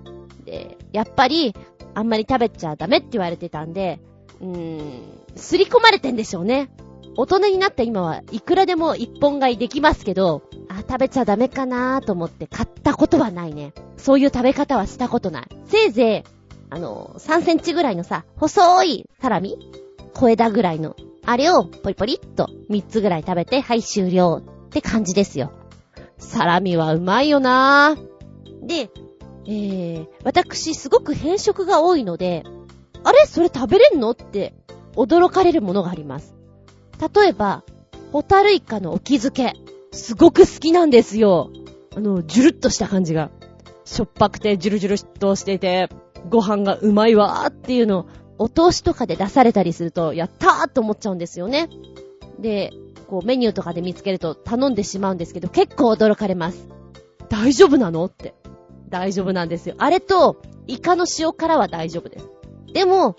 [0.49, 1.55] で、やっぱり、
[1.93, 3.99] あんまり食べちゃダメって言われてたんで、
[4.41, 5.03] うーん、
[5.35, 6.71] すり込まれてんでしょうね。
[7.15, 13.73] 大人になった今はいくらでも一本買いできますけど、あ、食べちゃダメかなーと思って買ったことはないね。
[13.97, 15.47] そういう食べ方はしたことない。
[15.67, 16.29] せいぜい、
[16.71, 19.57] あの、3センチぐらいのさ、細いサラミ
[20.13, 20.95] 小枝ぐらいの。
[21.25, 25.51] あれをポリポリっと3つぐらい食べて、はい終了って感じですよ。
[26.17, 28.65] サラミはうまいよなー。
[28.65, 28.89] で、
[29.51, 32.43] えー、私すごく変色が多いので、
[33.03, 33.25] あれ？
[33.25, 34.11] それ食べれんの？
[34.11, 34.53] って
[34.95, 36.35] 驚かれるものがあります。
[37.15, 37.63] 例えば、
[38.11, 39.55] ホタルイカの沖漬け。
[39.91, 41.49] すごく好きなんですよ。
[41.95, 43.31] あの、ジュルッとした感じが。
[43.85, 45.89] しょっぱくてジュルジュルとしていて、
[46.29, 48.05] ご飯がうまいわーっていうのを、
[48.37, 51.69] お通しとかで出されたりすると、やったーと思っちゃうんですよね。
[52.37, 52.71] で、
[53.07, 56.67] こうメニューとかで見つけると頼んでしまうんですけど、結構驚かれます。
[57.29, 58.05] 大丈夫なの？
[58.05, 58.35] って。
[58.89, 59.75] 大丈夫なんですよ。
[59.77, 62.29] あれと、イカの塩辛は大丈夫です。
[62.73, 63.15] でも、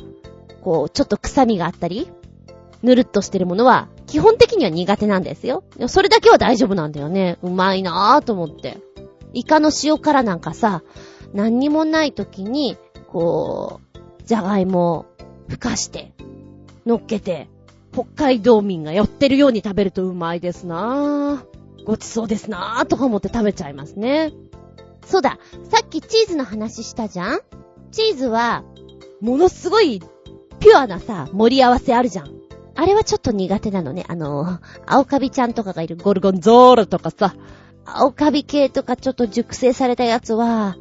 [0.62, 2.11] こう、ちょっと臭みがあったり、
[2.83, 5.62] ぬるっとしてるものは、基本的には苦手なんですよ。
[5.88, 7.38] それだけは大丈夫なんだよね。
[7.42, 8.78] うまいなぁと思って。
[9.33, 10.83] イカの塩辛なんかさ、
[11.33, 12.76] 何にもない時に、
[13.09, 15.06] こう、じゃがいもを、
[15.48, 16.12] ふかして、
[16.87, 17.48] 乗っけて、
[17.92, 21.85] 北海道民が寄ってるように食べるとうまいですなぁ。
[21.85, 24.33] ごちそうですなぁとか思って食べちゃいますね。
[25.06, 25.38] そうだ、
[25.70, 27.40] さっきチーズの話したじゃん？
[27.90, 28.62] チーズは、
[29.20, 30.00] ものすごい、
[30.60, 32.30] ピュアなさ、盛り合わせあるじゃん。
[32.76, 34.04] あれはちょっと苦手なのね。
[34.08, 37.34] あの、青カビちゃんとかがいるゴルゴンゾーラとかさ、
[37.84, 40.76] 青カビ系とかちょっと熟成されたやつは、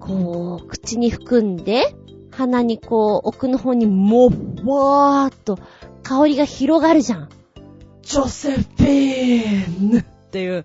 [0.00, 1.94] こう、口に含んで、
[2.32, 5.58] 鼻にこう、奥の方にもわーっと
[6.02, 7.28] 香りが広がるじゃん。
[8.02, 10.64] ジョセフィーンっていう、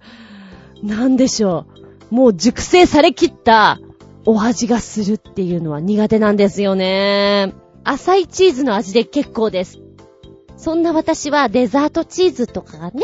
[0.84, 1.71] なんでしょう。
[2.12, 3.80] もう熟成されきった
[4.26, 7.54] お味がするっていうのは苦手なんですよね。
[7.84, 9.80] 浅いチーズの味で結構です。
[10.58, 13.02] そんな私はデザートチーズとかがね、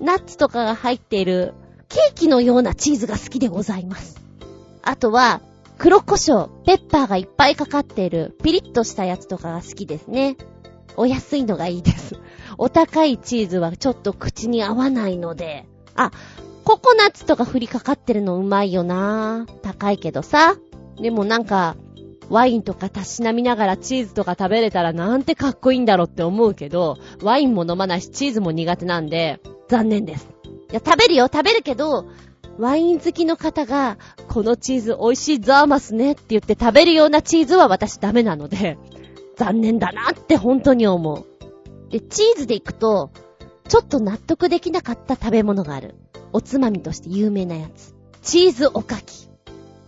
[0.00, 1.52] ナッツとかが入っている
[1.88, 4.22] ケーキのようなチーズが好きでございます。
[4.82, 5.42] あとは、
[5.76, 10.36] 黒胡椒、ペッパーがいっぱいかかっているピリッとしたやつとかが好きですね。
[10.96, 12.16] お安いのがいいです。
[12.56, 15.66] お高いチーズはちょっと口に合わないので。
[15.94, 16.10] あ、
[16.66, 20.56] ココナッツとか振りかかってるのうまいよな高いけどさ。
[21.00, 21.76] でもなんか、
[22.28, 30.28] ワインとかたしなみながらチーズとか食べれたらなんてかっこいいんだろうって思うけど、ワインも飲まないしチーズも苦手なんで、残念です。
[30.72, 32.06] いや、食べるよ、食べるけど、
[32.58, 33.96] ワイン好きの方が、
[34.28, 38.76] このチーズ美味しいザーマスねって言って食べるようなチーズは私ダメなので、
[39.36, 41.24] 残念だなって本当に思う。
[41.92, 43.12] で、チーズで行くと、
[43.68, 45.94] ちょっと納得できなかった食べ物がある。
[46.32, 47.94] おつまみとして有名なやつ。
[48.22, 49.28] チーズおかき。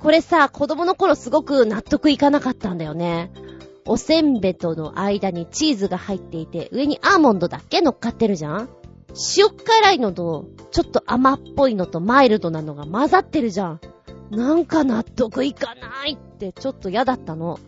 [0.00, 3.32] これさ、子供の頃すごく納得いかなかったんだよね。
[3.84, 8.68] おせんべとの間にチーズが入っていて、上にアーモンドだけ乗っかってるじゃん
[9.36, 13.80] 塩辛いのと、ちょっと甘っぽいのとマイルドなのが混ざってるじゃん。
[14.30, 17.58] なんか納得いかないってちょっと嫌だったの。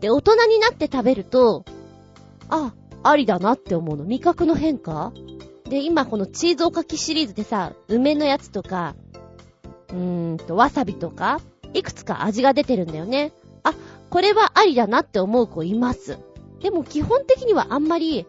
[0.00, 1.64] で、大人になって食べると、
[2.48, 2.72] あ、
[3.02, 4.04] ありだなって思うの。
[4.04, 5.12] 味覚の変化？
[5.68, 8.94] で、今このチーズおかきシリーズでさ、梅のやつとか、
[9.88, 11.40] うーんと、わさびとか、
[11.72, 13.32] いくつか味が出てるんだよね。
[13.62, 13.74] あ、
[14.10, 16.18] これはありだなって思う子います。
[16.60, 18.26] でも基本的にはあんまり、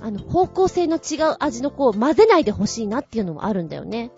[0.00, 4.10] あの、方向性の違う味の子を混ぜないでほしいなっていうのもあるんだよね。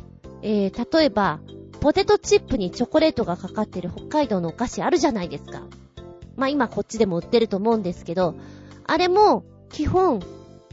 [0.42, 1.40] えー、例えば、
[1.80, 5.62] ポテトチップにチョコレートがかかってる北海道のお菓子あるじゃないですか。
[6.36, 8.34] まあ、今こっちでも売ってると思うんですけど、
[8.86, 10.20] あれも、基本、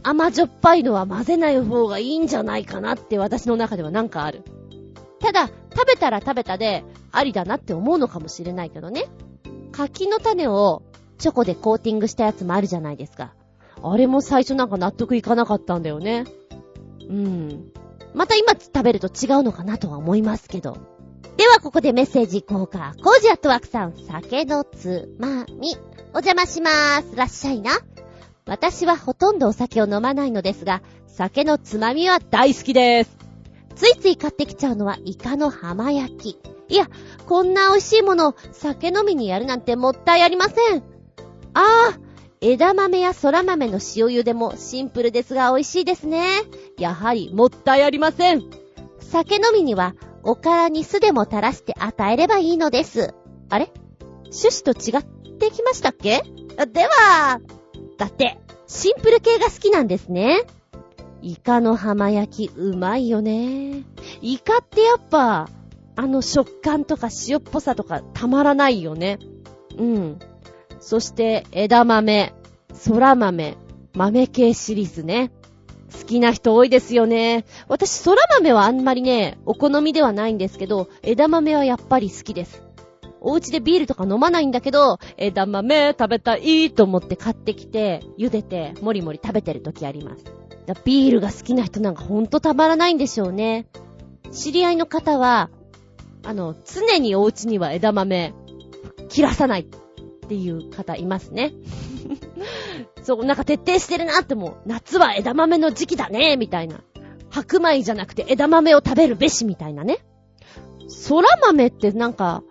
[0.04, 4.44] 甘じょっぱいのは混ぜない方がいいんじゃないかなって私の中ではなんかある。
[5.20, 9.06] ただ、食べたら食べたで、ありだなって思うのかもしれないけどね。
[9.72, 10.84] 柿の種を
[11.18, 13.34] チョコでコーティングしたやつもあるじゃないですか。
[13.84, 16.26] あれも最初なんか納得いかなかったんだよね。
[17.08, 17.72] うん。
[18.14, 20.78] また今食べると違うのかなとは思いますけど。
[21.38, 23.02] ではここでメッセージ交換。
[23.02, 25.76] コージアットワークさん、酒のつまみ。
[26.14, 27.16] お邪魔しまーす。
[27.16, 27.72] らっしゃいな。
[28.46, 33.18] 私はほとんどお酒を飲まないのですが、酒のつまみは大好きです。
[33.76, 36.40] ついつい買ってきちゃうのはイカの浜焼き。
[36.68, 36.88] いや、
[37.28, 40.84] こんな美味しいものを酒飲みにやるなんてもったいありません。
[41.54, 42.00] あー、
[42.42, 46.26] 枝豆や空豆の塩茹でもシンプルですが美味しいですね。
[46.78, 48.44] やはりもったいありません。
[49.00, 53.14] 酒飲みにはおからに酢でも垂らして与えればいいのです。
[53.50, 53.72] あれ？
[54.24, 56.24] 趣旨と違ってきましたっけ？
[56.72, 57.40] では、
[57.98, 60.44] だって、シンプル系が好きなんですね。
[61.22, 63.84] イカの浜焼き、うまいよね。
[64.22, 65.50] イカってやっぱ、
[65.96, 69.20] あの食感とか塩っぽさとかたまらないよね。
[69.78, 70.20] うん。
[70.80, 72.34] そして、枝豆、
[72.88, 73.58] 空豆、
[73.94, 75.32] 豆系シリーズね。
[75.92, 77.46] 好きな人多いですよね。
[77.68, 82.64] 私、空豆はあんまりね、お好みではないんですけど、枝豆はやっぱり好きです。
[83.22, 90.26] お家でビールとか飲まないんだけど、枝豆食べたいと思って買ってきて、茹でて、もりもり食べてる時あります。
[90.84, 93.68] ビールが好きな人なんかほんとたまらないんでしょうね。
[94.32, 95.50] 知り合いの方は、
[96.24, 98.34] あの、常にお家には枝豆、
[99.10, 99.66] 切らさないっ
[100.28, 101.54] ていう方いますね。
[103.04, 106.82] そう、なんか徹底してるなってもう、夏は枝豆の時期だね、みたいな。
[107.30, 110.00] 白米じゃなくて枝豆を食べるべし、みたいなね。
[111.08, 112.44] 空豆ってなんか、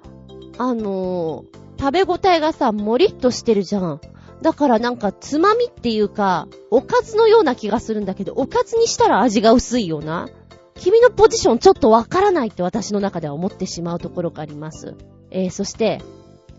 [0.60, 3.98] あのー、食べ応えがさ、もりっとしてるじゃん。
[4.42, 10.28] だからなんか、つまみっていうか、おかずのような気がするんだけど、おかずにしたら味が薄いよな。
[10.74, 14.96] 君のポジションちょっとわからないって私の中では思ってしまうところがあります。
[15.30, 16.02] えー、そして、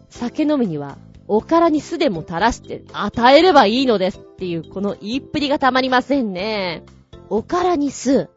[0.10, 0.98] 酒飲みには、
[1.28, 6.86] おからに酢でも垂らして与えればいいのですっていう、この言いっぷりがたまりませんね。
[7.30, 8.30] おからに酢。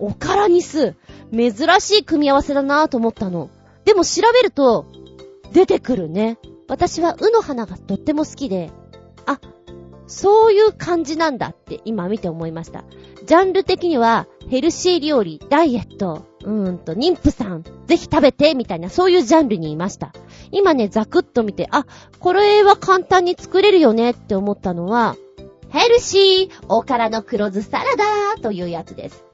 [0.00, 0.96] おからに酢。
[1.32, 3.50] 珍しい組み合わせだなぁと思ったの。
[3.88, 4.84] でも調べると、
[5.50, 6.36] 出てくるね。
[6.68, 8.70] 私はうの花がとっても好きで、
[9.24, 9.40] あ、
[10.06, 12.84] そういう感じなんだって今見て思いました。
[13.24, 20.12] ジャンル的にはヘルシー料理、ダイエット、うーんと、妊婦さん、ぜひ食べて、みたいな、そういうジャンルにいました。
[20.50, 21.86] 今ね、ザクッと見て、あ、
[22.18, 25.16] これは簡単に作れるよねって思ったのは、
[25.70, 27.84] ヘルシー、おからの黒酢サラ
[28.36, 29.24] ダというやつです。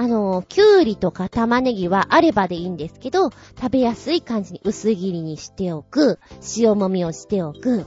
[0.00, 3.28] あの、きゅうりとか玉ねぎはあればでいいんですけど、
[3.60, 6.18] 食べやすい感じに薄切りにしておく。
[6.56, 7.84] 塩もみをしておく。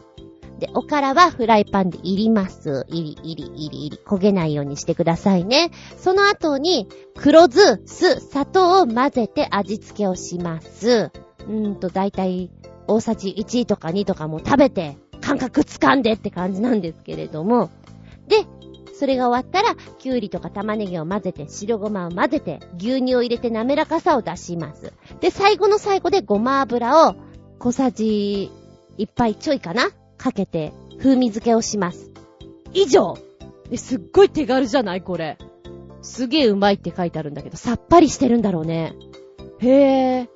[0.60, 2.86] で、おからはフライパンでいります。
[2.88, 4.00] いり、いり、いり、いり。
[4.06, 5.72] 焦げないようにしてくださいね。
[5.98, 11.10] その後に、黒酢、酢、砂糖を混ぜて味付けをします。
[11.48, 12.52] うーんと、だいたい
[12.86, 17.72] 大さじ1とか2とかも食べて、感覚掴んでって感じなんですけれども。
[18.28, 18.46] で、
[19.04, 24.94] それが終わったら、きゅうりとか玉ねぎを混ぜて、白ごまを混ぜて、牛乳を入れて滑らかさを出します。
[25.20, 27.16] で、最後の最後でごま油を
[27.60, 28.50] 小さじ
[28.98, 32.12] 1杯ちょいかなかけて、風味付けをします。
[32.72, 33.18] 以上
[33.72, 35.02] え、すっごい手軽じゃない？
[35.02, 35.38] これ。
[36.02, 38.94] すげえうまいって書いてあるんだけど、さっぱりしてるんだろうね。
[39.60, 39.70] へ
[40.22, 40.30] え。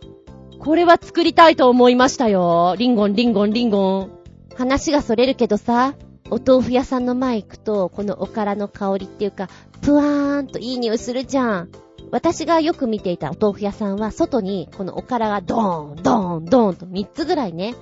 [0.59, 2.75] これは作りたいと思いましたよ。
[2.77, 4.11] リンゴン、リンゴン、リンゴン。
[4.57, 5.93] 話がそれるけどさ、
[6.29, 9.49] お豆腐屋さんの前行くと、このおからの香りっていうか、
[9.81, 11.69] ぷわーんといい匂いするじゃん。
[12.11, 17.75] 私がよく見ていたお豆腐屋さんは、外にこのおからがドーン、ドーン、ドーンと3つぐらいね、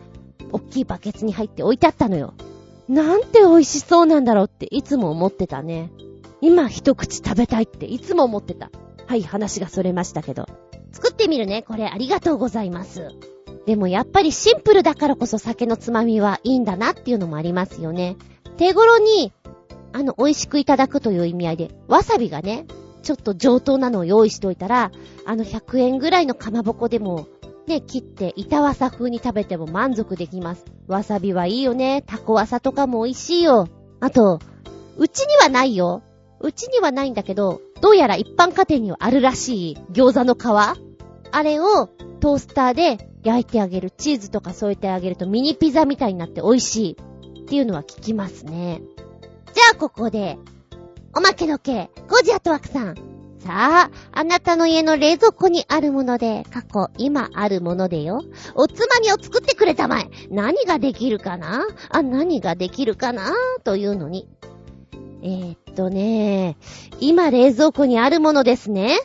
[0.52, 2.34] おっきいバケツに入って置いてあったのよ。
[2.88, 5.92] なんて美味しそうなんだろうっていつも思ってたね。
[6.42, 8.70] 今一口食べたいっていつも思ってた。
[9.08, 10.46] はい、話がそれましたけど。
[10.92, 11.64] 作ってみるね。
[11.64, 13.10] これありがとうございます。
[13.66, 18.16] でもやっぱりシンプルだからこそ酒のつまみはいいんだなっていうのもありますよね。
[18.58, 19.34] 手頃に、
[19.94, 22.66] あの、美味しくいただくという意味合いで、わさびがね、
[23.02, 24.92] ちょっと上等なのを用意しといたら、
[25.26, 27.28] あの100円ぐらいのかまぼこでも、
[27.68, 30.66] ね、切って板わさ風に食べても満足できます。
[30.88, 32.04] わさびはいいよね。
[32.06, 33.68] タコわさとかも美味しいよ。
[34.00, 34.40] あと、
[34.98, 36.04] うちにはないよ。
[36.40, 40.78] うちにはないんだけど、どうやら一般家庭にはあるらしい餃子の皮
[41.32, 41.88] あれを
[42.20, 43.92] トースターで焼いてあげる。
[43.92, 46.98] チーズとか添えてあげるとミニピザみたいになって美味しい。
[47.46, 48.82] っていうのは聞きますね。
[49.54, 50.40] じゃあここで、
[51.16, 52.96] おまけのけ、ゴジアットワクさん。
[53.38, 58.24] さあ、あなたの家の冷蔵庫にあるもので、過去、今あるものでよ。
[58.56, 60.10] おつまみを作ってくれたまえ。
[60.32, 61.68] 何ができるかな？
[61.90, 63.32] あ、何ができるかな？
[63.64, 64.28] というのに。
[65.22, 66.58] えー、っとね、
[67.00, 68.98] 今冷蔵庫にあるものですね。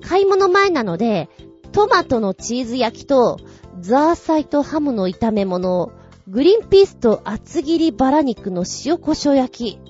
[0.00, 1.28] 買い物前なので、
[1.72, 3.38] トマトのチーズ焼きと、
[3.80, 5.92] ザーサイとハムの炒め物を
[6.28, 9.80] グリーンピースと厚切りバラ肉の塩胡椒焼き。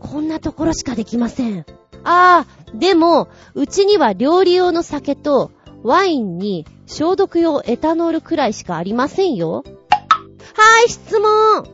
[0.00, 1.60] こんなところしかできません。
[2.02, 5.52] ああ、でも、うちには料理用の酒と
[5.82, 9.64] ワインに消毒用エタノールくらいしかありませんよ。
[10.54, 11.64] はい、質問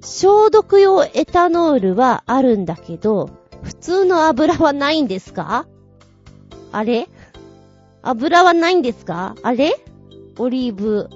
[0.00, 3.30] 消毒用エタノールはあるんだけど、
[3.62, 5.66] 普通の油はないんですか？
[6.72, 7.08] あれ？
[8.02, 9.34] 油はないんですか？
[9.42, 9.74] あれ？
[10.38, 11.10] オリーブ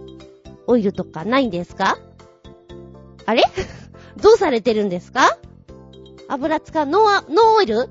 [0.66, 1.98] オイルとかないんですか？
[3.26, 3.42] あれ？
[4.20, 5.38] どうされてるんですか？
[6.28, 7.88] 油使うノー、ノーオイル？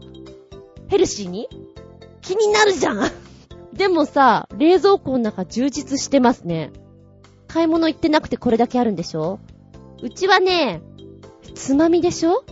[0.87, 1.47] ヘルシーに？
[2.21, 3.11] 気になるじゃん
[3.73, 6.71] でもさ、冷蔵庫の中充実してますね。
[7.47, 9.39] 買い物行ってなくてこれだけあるんでしょ？
[10.01, 10.81] うちはね、
[11.55, 12.43] つまみでしょ？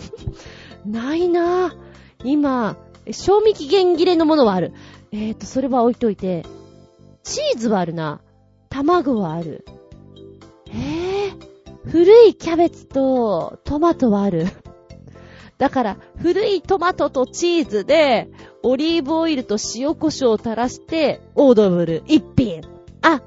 [0.86, 1.76] ないなぁ。
[2.24, 2.76] 今、
[3.10, 4.72] 賞味期限切れのものはある。
[5.12, 6.44] えーと、それは置いといて、
[7.22, 8.20] チーズはあるな。
[8.74, 9.64] 卵はある。
[10.66, 14.48] えー、古いキャベツとトマトはある。
[15.58, 18.28] だから、古いトマトとチーズで、
[18.64, 22.62] オリーブオイルと塩胡椒を垂らして、オードブル一品。
[23.02, 23.22] あ、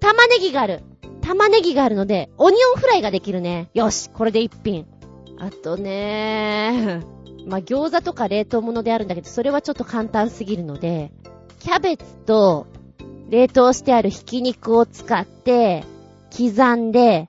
[0.00, 0.82] 玉ねぎがある。
[1.20, 3.70] 玉ねぎがあるので、オニオンフライができるね。
[3.74, 4.88] よし、これで一品。
[5.38, 7.00] あとね
[7.46, 11.12] まあ、餃子とか冷凍物であるんだけど、それはちょっと簡単すぎるので、
[11.60, 12.66] キャベツと
[13.30, 15.84] 冷凍してあるひき肉を使って、
[16.36, 17.28] 刻んで、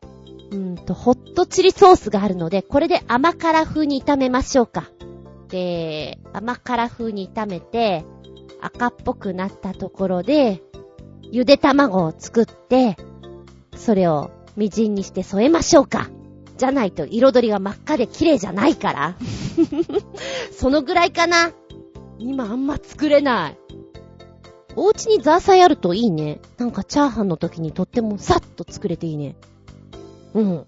[0.51, 4.89] うんと、ホットチリソースがあるので、これで甘辛風に炒めましょうか。
[5.47, 8.03] で、甘辛風に炒めて、
[8.61, 10.61] 赤っぽくなったところで、
[11.21, 12.97] ゆで卵を作って、
[13.75, 16.09] それをみじんにして添えましょうか。
[16.57, 19.15] じゃないと彩りが真っ赤で綺麗じゃないから。
[20.51, 21.51] そのぐらいかな。
[22.19, 23.57] 今あんま作れない。
[24.75, 26.39] お家にザーサイあるといいね。
[26.57, 29.35] なんかチャーハンの時にとってもさっと作れていいね。
[30.33, 30.65] うん。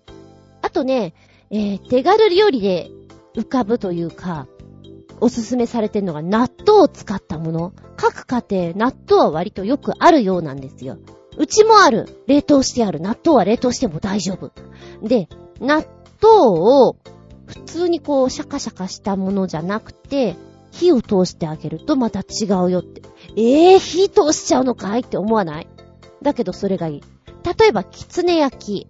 [0.61, 1.13] あとね、
[1.49, 2.89] えー、手軽料理で
[3.35, 4.47] 浮かぶというか、
[5.19, 7.73] おすすめされてるのが納豆を使ったもの。
[7.95, 8.43] 各家
[8.73, 10.97] 庭、納豆は割とよくあるようなんですよ。
[11.37, 12.23] うちもある。
[12.27, 12.99] 冷凍してある。
[12.99, 14.51] 納豆は冷凍しても大丈夫。
[15.01, 15.29] で、
[15.59, 15.85] 納
[16.21, 16.97] 豆を
[17.45, 20.35] 普通にこうシャカシャカしたものじゃなくて、
[20.73, 23.01] 火を通してあげるとまた違うよって。
[23.35, 25.01] えぇ、ー、火通しちゃうのかい？
[25.01, 25.67] って思わない？
[26.21, 27.01] だけどそれがいい。
[27.59, 28.87] 例えば、きつね焼き。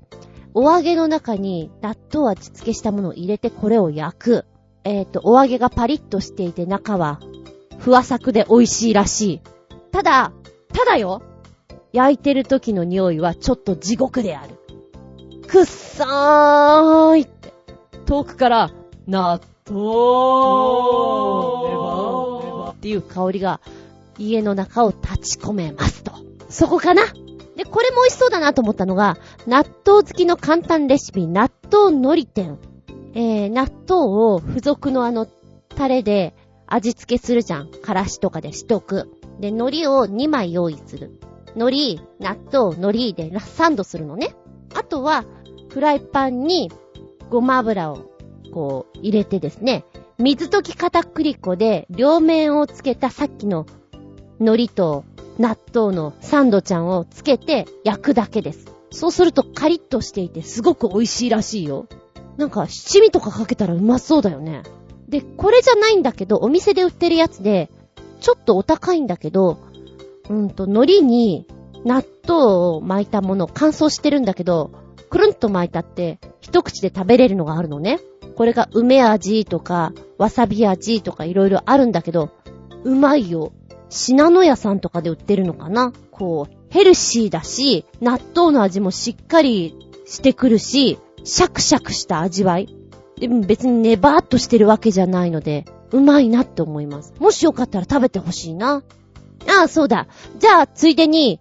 [0.53, 4.45] お揚げの中に納豆味付けしたものを入れてこれを焼く。
[4.83, 7.19] えっ、ー、と、お揚げがパリッとしていて中は、
[7.79, 9.41] ふわさくで美味しいらしい。
[9.91, 10.31] ただ、
[10.71, 11.21] ただよ
[11.91, 14.55] 焼いてる時の匂いはちょっと地獄である。
[15.47, 17.53] くっさーいって、
[18.05, 18.71] 遠くから、
[19.07, 19.39] 納
[19.69, 19.83] 豆
[22.71, 23.61] っていう香りが
[24.17, 26.11] 家の中を立ち込めますと。
[26.49, 27.03] そこかな
[27.55, 32.57] で、これも美味しそうだなと思ったのが、納豆好きの簡単レシピ、納豆海苔店。
[33.15, 35.27] えー、納豆を付属のあの、
[35.75, 36.33] タレで
[36.65, 37.69] 味付けするじゃん。
[37.69, 39.09] からしとかでしとく。
[39.39, 41.19] で、海苔を2枚用意する。
[41.55, 44.35] 海苔、納豆、海苔でサンドするのね。
[44.73, 45.25] あとは、
[45.69, 46.71] フライパンに
[47.29, 48.12] ごま油を
[48.53, 49.83] こう入れてですね、
[50.19, 53.65] 水溶き片栗粉で両面をつけたさっきの
[54.39, 55.03] 海苔と
[55.39, 58.67] 納豆のサンドちゃんをつけて焼くだけです。
[58.91, 61.87] そうするとカリッとしていてすごく美味しいらしいよ。
[62.37, 64.61] なんか七味とかかけたらうまそうだよね。
[65.09, 67.71] で、これじゃないんだけど、お店で売ってるやつで、
[68.19, 69.57] ちょっとお高いんだけど、
[70.29, 71.47] うんと、海苔に
[71.85, 72.43] 納豆
[72.77, 74.71] を巻いたもの、乾燥してるんだけど、
[75.09, 77.99] くるんと巻いたって、一口で食べれるのがあるのね。
[78.35, 82.31] これが梅味とか、わさび味とかいろいろあるんだけど、
[82.83, 83.53] うまいよ。
[83.89, 85.93] 信濃屋さんとかで売ってるのかな？
[86.11, 89.75] こう、ヘルシーだし、納豆の味もしっかり
[90.05, 92.75] してくるし、シャクシャクした味わい。
[93.19, 97.13] でも別にネバーっとしてるわけじゃないので、うまいなって思います。
[97.19, 98.83] もしよかったら食べてほしいな。
[99.47, 100.07] ああ、そうだ。
[100.39, 101.39] じゃあ、ついでに、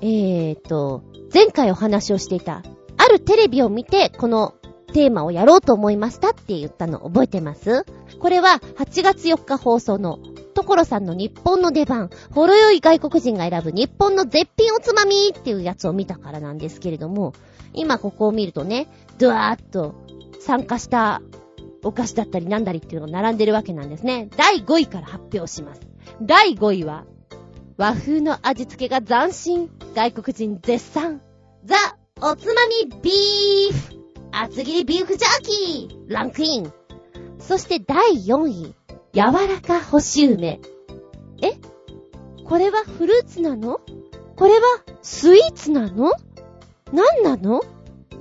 [0.00, 2.62] えーと、前回お話をしていた、
[2.96, 4.54] あるテレビを見て、この
[4.92, 7.84] テーマをやろうと思いましたって言ったの覚えてます？
[8.18, 10.18] これは8月4日放送の
[10.54, 17.32] 所さんの日本の出番、ほろ酔い外国人が選ぶ日本の絶品おつまみっていうやつを見たからなんですけれども、
[17.72, 18.86] 今ここを見るとね、
[19.18, 19.94] ドワーッと
[20.40, 21.22] 参加した
[21.82, 24.28] お菓子だったりなんだりっていうのが並んでるわけなんですね。
[24.36, 25.80] 第5位から発表します。
[26.20, 27.06] 第5位は、
[27.78, 31.22] 和風の味付けが斬新、外国人絶賛、
[31.64, 31.76] ザ・
[32.20, 34.01] おつまみビーフ。
[34.32, 36.72] 厚切りビーフジャーキーランクイン
[37.38, 38.74] そして第4位、
[39.12, 40.60] 柔らか干し梅。
[41.42, 41.52] え？
[42.44, 43.80] これはフルーツなの？
[44.36, 44.62] これは
[45.02, 46.12] スイーツなの？
[46.92, 47.62] 何なの？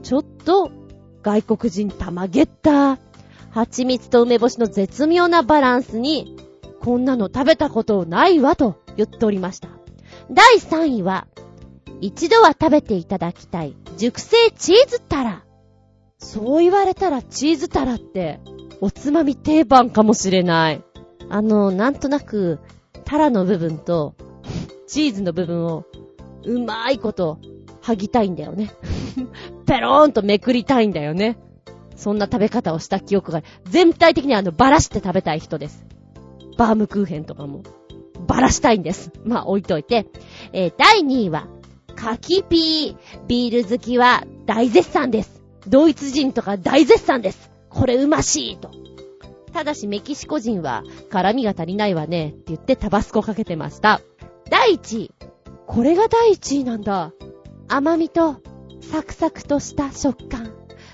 [0.02, 0.72] ちょっと、
[1.22, 3.00] 外国人玉ゲッター。
[3.52, 6.36] 蜂蜜と梅干しの絶妙なバランスに、
[6.82, 9.70] こんなの食べたことないわと言っておりました。
[10.32, 11.28] 第3位は、
[12.00, 15.44] 一度は食べていただきたい、熟成チーズタラ。
[16.22, 18.40] そう言われたらチーズタラって、
[18.80, 20.84] おつまみ定番かもしれない。
[21.30, 22.60] あの、なんとなく、
[23.06, 24.16] タラの部分と、
[24.88, 25.86] チーズの部分を、
[26.44, 27.40] うまいこと、
[27.82, 28.72] 剥ぎたいんだよね。
[29.66, 31.38] ペローンとめくりたいんだよね。
[31.96, 35.86] そんな食べ方をした記憶が、全体的にあの、ばらして食べたい人です。
[36.58, 37.64] バームクーヘンとかも。
[38.28, 39.12] ばらしたいんです。
[39.26, 40.06] まあ置いといて。
[40.54, 41.48] えー、第2位は、
[41.96, 43.28] 柿ピー。
[43.28, 45.41] ビール好きは大絶賛です。
[45.68, 47.52] ドイツ人とか大絶賛です。
[47.70, 48.72] これうましいと。
[49.54, 54.02] ただしメキシコ人は辛味が足りないわねって言ってタバスコかけてました。
[54.50, 55.12] 第1位。
[55.68, 57.12] これが第1位なんだ。
[57.68, 58.42] 甘みと
[58.82, 60.54] サクサクとした食感。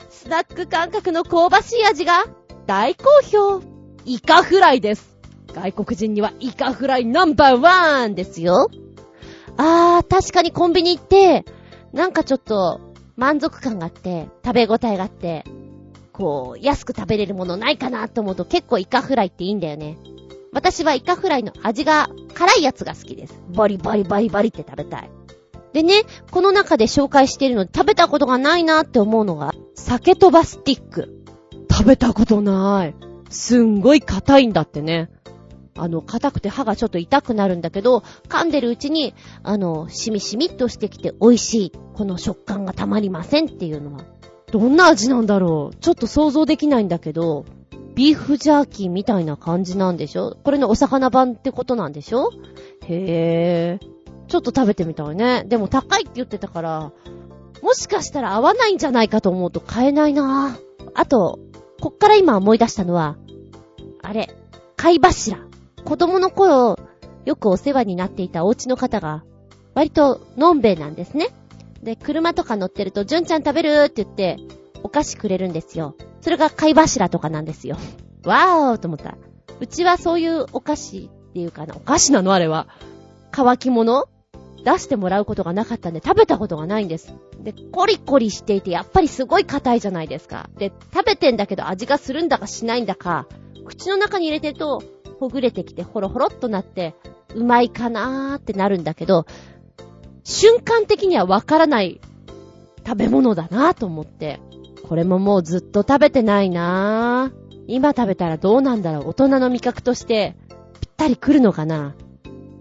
[0.10, 2.26] スナック感覚の香ばしい味が
[2.66, 3.62] 大好評。
[4.06, 5.18] イカフライです。
[5.54, 8.70] 外国人にはイカフライナンバーワンですよ。
[9.58, 11.46] あー、確かにコンビニ行って、
[11.94, 12.87] なんかちょっと
[13.18, 15.44] 満足感があって、食べ応えがあって、
[16.14, 19.98] こう、安く食べれるものないかなと思うと結構イカフライっていいんだよね。
[20.54, 23.42] 私はイカフライの味が辛いやつが好きです。
[23.50, 25.10] バリバリバリバリって食べたい。
[25.74, 31.24] でね、この中で紹介しているので食べたことがないなって思うのが、酒飛ばスティック。
[31.72, 32.96] 食べたことない。
[33.30, 35.10] すんごい硬いんだってね。
[35.78, 39.14] あの、硬くて歯がちょっと痛くなるんだけど、噛んでるうちに、
[39.44, 41.72] あの、しみしみっとしてきて美味しい。
[41.94, 44.02] この食感がたまりませんっていうのは。
[44.52, 47.46] どんな味なんだろうちょっと想像できないんだけど、
[47.96, 50.38] ビーフジャーキーみたいな感じなんでしょ？
[50.44, 52.32] これのお魚版ってことなんでしょ？
[52.84, 54.28] へぇー。
[54.28, 55.44] ちょっと食べてみたいね。
[55.48, 56.92] でも高いって言ってたから、
[57.64, 61.40] もしかしたら合わないんじゃないかと思うと買えないなぁあと、
[61.82, 63.18] こっから今思い出したのは、
[64.04, 64.30] あれ、
[64.76, 65.47] 貝柱。
[65.88, 66.78] 子供の頃、
[67.24, 69.24] よくお世話になっていたお家の方が、
[69.74, 71.30] 割と、のんべえなんですね。
[71.82, 74.36] で、車とか乗ってると、純ちゃん食べるって言って、
[74.84, 75.96] お菓子くれるんですよ。
[76.20, 77.78] それが貝柱とかなんですよ。
[78.28, 79.16] わーおと思った。
[79.62, 82.68] うちはそういうお菓子っていうかな、お菓子なのあれは。
[83.32, 84.10] 乾き物？
[84.66, 87.14] 出してもらうことがなかったんで食べたことがないんです。
[87.40, 90.50] で、コリコリしていてやっぱりすごい硬いじゃないですか。
[90.58, 93.26] で、食べてんだけど味がするんだかしないんだか、
[93.64, 94.82] 口の中に入れてると
[95.20, 96.96] ほぐれてきてホロホロっとなって、
[97.36, 99.26] うまいかなーってなるんだけど、
[100.24, 102.02] 瞬間的にはわからない
[102.86, 104.40] 食べ物だなーと思って、
[104.88, 107.48] これももうずっと食べてないなー。
[107.68, 110.38] 今食べたらどうなんだろう大人の味覚として
[110.80, 111.96] ぴったり来るのかな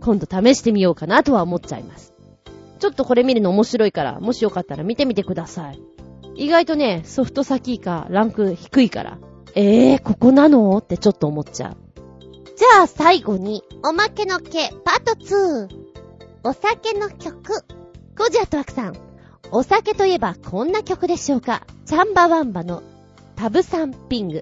[0.00, 2.12] 今度試してみようかなとは思っちゃいます。
[2.80, 5.80] ちょっとこれ見るの面白いから、もしよかったら見てみてください。
[6.34, 9.18] 意外とね、ソフトサキーカランク低いから、
[9.54, 10.76] えー、ここなの？
[10.76, 11.76] ってちょっと思っちゃう。
[12.57, 15.68] じゃあ最後に、おまけの毛パート2。
[16.42, 17.62] お酒の曲。
[18.16, 18.96] コジアトワクさん。
[19.50, 21.66] お酒といえばこんな曲でしょうか。
[21.84, 22.82] チャンバワンバの
[23.36, 24.40] タブサンピング。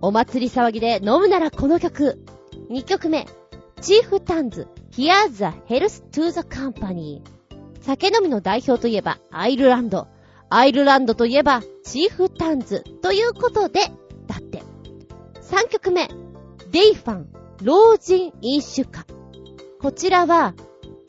[0.00, 2.24] お祭り騒ぎで飲むならこの曲。
[2.70, 3.26] 2曲目。
[3.80, 7.22] チーフタンズ Here's the Health to the Company
[7.80, 10.06] 酒飲みの代表といえばアイルランド。
[10.48, 13.80] アイルランドといえばチーフタンズということで、
[14.28, 14.62] だって。
[15.42, 16.08] 3曲目、
[16.70, 17.31] デイファン、
[17.62, 19.06] 老人飲酒家。
[19.80, 20.54] こちらは、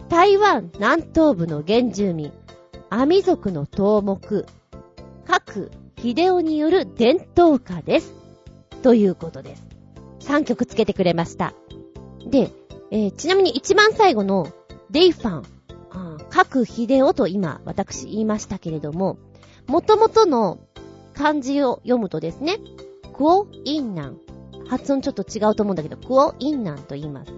[0.07, 2.31] 台湾南東部の原住民、
[2.91, 4.45] アミ族の頭目、
[5.25, 8.13] 各秀夫による伝統歌です。
[8.83, 9.63] ということです。
[10.19, 11.55] 3曲つけてくれました。
[12.29, 12.51] で、
[12.91, 14.47] えー、ちなみに一番最後の
[14.91, 15.43] デイファン、
[16.29, 19.17] 各秀夫と今私言いましたけれども、
[19.65, 20.59] 元々の
[21.15, 22.59] 漢字を読むとですね、
[23.13, 24.17] クオインナン。
[24.67, 27.33] 発音ちょっと違うと思うんだけど、クオインナンと言います。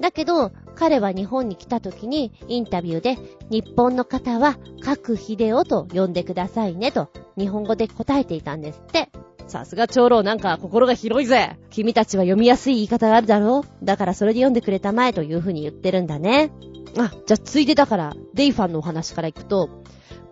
[0.00, 3.18] だけど、彼は日本に来た時にインタビューで、
[3.50, 9.10] 日本の方は各秀夫と呼んでくださいねと、日本語で答えていたんですって。
[9.48, 16.52] さすが長老なんか心が広いぜ君たちは読みやすい言い方があるだろうだからそれで読んでくれたまえという風に言ってるんだね。
[16.98, 19.82] あ、じゃあついでだから、デイファンのお話からいくと、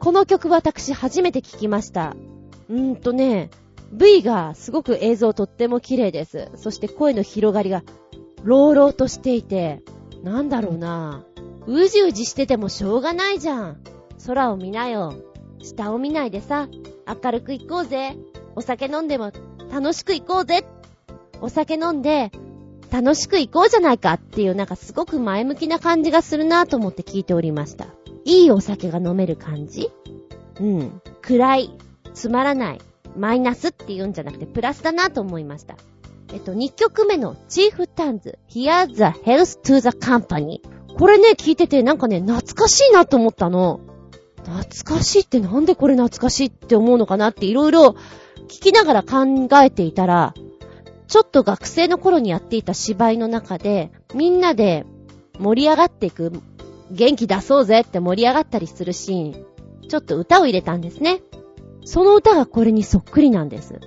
[0.00, 2.14] この曲私初めて聞きました。
[2.68, 3.50] うーんとね、
[3.92, 6.48] V がすごく映像とっても綺麗です。
[6.56, 7.82] そして声の広がりが、
[8.42, 9.82] 朗々としていて、
[10.22, 11.24] なんだろうな
[11.66, 13.80] うじうじしててもしょうがないじゃん。
[14.26, 15.14] 空を見なよ。
[15.62, 16.68] 下を見ないでさ、
[17.06, 18.16] 明るく行こうぜ。
[18.54, 19.32] お酒飲んでも
[19.70, 20.64] 楽しく行こうぜ。
[21.40, 22.30] お酒飲んで
[22.90, 27.86] 楽しく行こうじゃないかっていうなんかすごく前向きな感じがするなと思って聞いておりました。
[28.24, 29.90] いいお酒が飲める感じ？
[30.60, 31.02] うん。
[31.20, 31.70] 暗い、
[32.14, 32.80] つまらない、
[33.16, 35.76] マイナスって言うんじゃなくてプラスだなと思いました。
[36.32, 40.60] えっと、2曲目のチーフタンズ、Here's the Health to the Company。
[40.98, 43.80] これね、聞いててなんかね、懐かしいなと思ったの。
[44.44, 47.96] 懐かしいってなんでこれ懐かしいって思うのかなっていろいろ
[48.48, 50.34] 聞きながら考えていたら、
[51.08, 54.84] ちょっと学生の頃にやっていた芝居の中で、みんなで
[55.38, 56.32] 盛り上がっていく、
[56.90, 59.46] 元気出そうぜって盛り上がったりするシーン、
[59.88, 61.20] ちょっと歌を入れたんですね。
[61.86, 63.80] その歌がこれにそっくりなんです。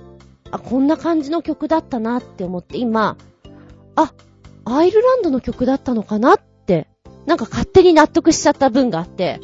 [0.50, 3.18] あ、こんな感じの曲だったなって思って今、
[3.94, 4.12] あ、
[4.64, 6.88] アイルランドの曲だったのかなって、
[7.26, 9.38] なんか勝手に納得しちゃった分があって、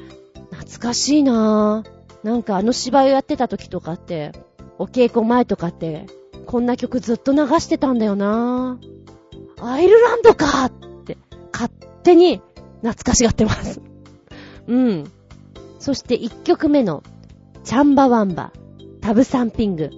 [0.51, 2.27] 懐かしいなぁ。
[2.27, 4.33] なんかあの芝居をやってた時とかって、
[4.79, 6.07] お稽古前とかって、
[6.47, 9.65] こんな曲ずっと流してたんだよなぁ。
[9.65, 10.71] アイルランドかっ
[11.05, 11.19] て、
[11.53, 11.71] 勝
[12.03, 12.41] 手に
[12.81, 13.83] 懐かしがってます。
[14.67, 15.05] うん。
[15.79, 17.03] そして1曲目の、
[17.67, 18.53] チャンバワンバ、
[19.01, 19.91] タブサンピング。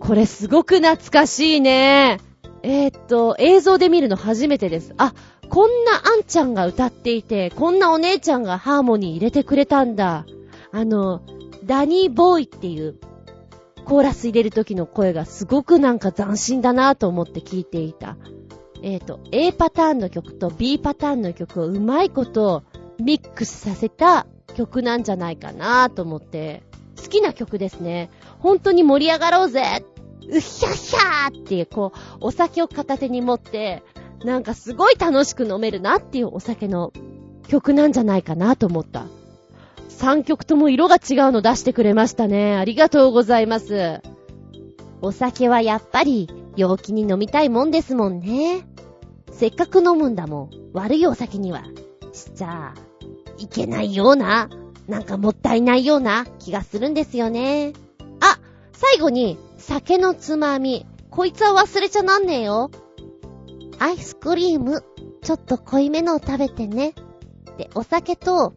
[0.00, 2.18] これすごく懐かしいね。
[2.64, 4.92] えー、っと、映像で見るの初めてです。
[4.96, 5.14] あ、
[5.48, 10.26] こんなあんちゃんが歌っていて、こんなお姉ちゃんがハーモニー入れてくれたんだ。
[10.72, 11.22] あの、
[11.64, 12.96] ダニーボーイっていう、
[13.84, 18.16] コーラス入れる時の声がすごくなんか斬新だなと思って聞いていた。
[18.82, 22.64] えっ、ー、と、A パターンの曲と B パターンの曲をうまいこと
[22.98, 24.26] ミックスさせた
[24.56, 26.64] 曲なんじゃないかなと思って、
[26.96, 28.10] 好きな曲ですね。
[28.38, 29.84] 本当に盛り上がろうぜ
[30.28, 33.82] うっひゃっひゃーっていう、こう、お酒を片手に持って、
[34.24, 36.92] なんかすごい楽しく飲めるなっていうお酒の
[37.48, 39.06] 曲なんじゃないかなと思った。
[39.88, 42.56] 3曲とも色が違うの出してくれましたね。
[42.56, 44.00] ありがとうございます。
[45.00, 48.66] お酒はやっぱり陽気に飲みたいもんですもんね。
[49.32, 50.50] せっかく飲むんだもん。
[50.72, 51.64] 悪いお酒には
[52.12, 52.74] しちゃ
[53.38, 54.48] いけないような、
[54.88, 57.72] なんかもったいないような気がするんですよね。
[58.20, 58.38] あ、
[58.72, 60.86] 最後に酒のつまみ。
[61.10, 62.70] こいつは忘れちゃなんねえよ。
[63.78, 64.82] アイスクリーム、
[65.22, 66.94] ちょっと濃いめのを食べてね。
[67.58, 68.54] で、お酒と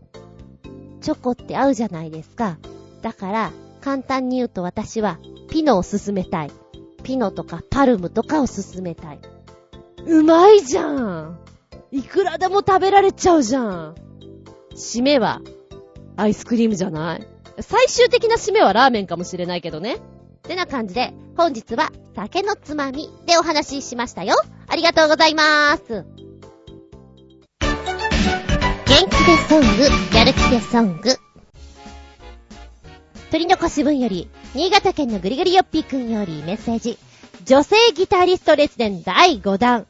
[1.02, 2.58] チョコって合うじゃないですか。
[3.02, 3.52] だから、
[3.82, 5.20] 簡単に言うと私は
[5.50, 6.52] ピノを勧めたい。
[7.04, 9.20] ピノとかパルムとかを勧めたい。
[10.08, 11.40] うまいじゃん
[11.92, 13.96] いくらでも食べられちゃうじゃん
[14.76, 15.42] 締めは、
[16.18, 17.28] アイスクリームじゃない？
[17.62, 19.96] 最終的な締めはラーメンかもしれないけどね。
[19.96, 20.00] っ
[20.44, 24.36] てな感じで、本日は酒のつまみでお話ししましたよ。
[24.68, 26.06] ありがとうございまーす。
[28.86, 31.16] 元気でソング、やる気でソング。
[33.32, 36.98] 鳥の腰分より、新潟県のぐりぐりよっぴーくんよりメッセージ。
[37.46, 39.88] 女性ギタリスト列伝第5弾。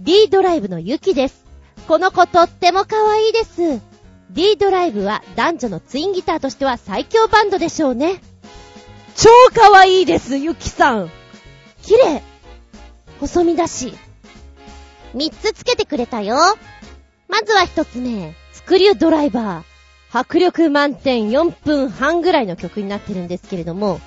[0.00, 1.44] D ドライブのゆきです。
[1.88, 3.93] この子とっても可愛いです。
[4.34, 8.20] D ドライブは男女のツインギターとしては最強バンドでしょうね。
[9.16, 11.10] 超可愛いです、ゆきさん。
[11.82, 12.22] 綺麗。
[13.20, 13.94] 細身だし。
[15.14, 16.36] 三つつけてくれたよ。
[17.28, 20.18] まずは一つ目、スクリュードライバー。
[20.18, 24.00] 迫力満点4分半ぐらいの曲になってるんですけれども、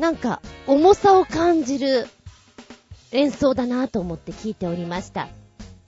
[0.00, 2.08] なんか重さを感じる
[3.12, 5.28] 演奏だなと思って聞いておりました。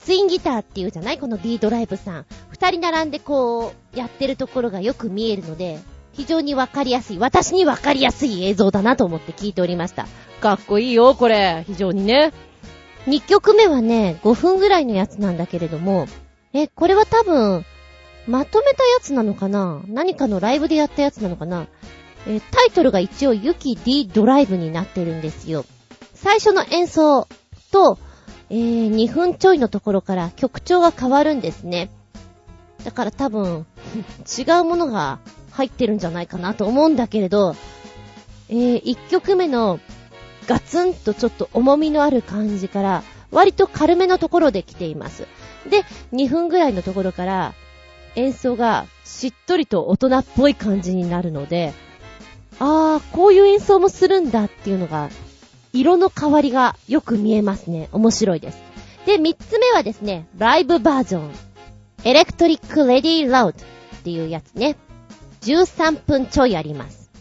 [0.05, 1.17] ツインギターっていうじゃない？
[1.17, 2.25] この D ドライブさん。
[2.49, 5.79] 二人並んでこう、やってるところがよく見えるので、
[6.13, 10.05] 非常にわかりやすい、私にわかりやすい映像だなと思って聞いておりました。
[10.41, 11.63] かっこいいよ、これ。
[11.65, 12.33] 非常にね。
[13.07, 16.07] 二曲目はね、5分ぐらいのやつなんだけれども、
[16.53, 17.65] え、これは多分、
[18.27, 19.81] まとめたやつなのかな？
[19.87, 21.65] 何かのライブでやったやつなのかな？
[22.27, 25.65] え、タイトルが一応、ユキ D ドライブになってるんですよ。
[26.13, 27.27] 最初の演奏
[27.71, 27.97] と、
[28.49, 31.89] えー、2分ちょいのところから曲調が変わるんですね。
[32.83, 33.65] だから多分、
[34.37, 35.19] 違うものが
[35.51, 37.55] 入ってるんじゃないかなと思うんだけれど、
[38.49, 39.79] えー、1曲目の
[40.47, 45.27] ガツンとちょっと重みのある感じから、割と軽めのところで来ています。
[45.69, 45.83] で、
[46.13, 47.53] 2分ぐらいのところから
[48.15, 51.73] 演奏がしっとりと大人っぽい感じになるので、
[52.59, 55.09] あー、こういう演奏もするんだっていうのが
[55.75, 57.89] 色の変わりがよく見えますね。
[57.91, 58.57] 面白いです。
[59.05, 61.31] で、三つ目はですね、ライブバージョン。
[62.03, 63.61] エレクトリックレディーラウドっ
[64.03, 64.77] ていうやつね。
[65.41, 67.11] 13分ちょいあります。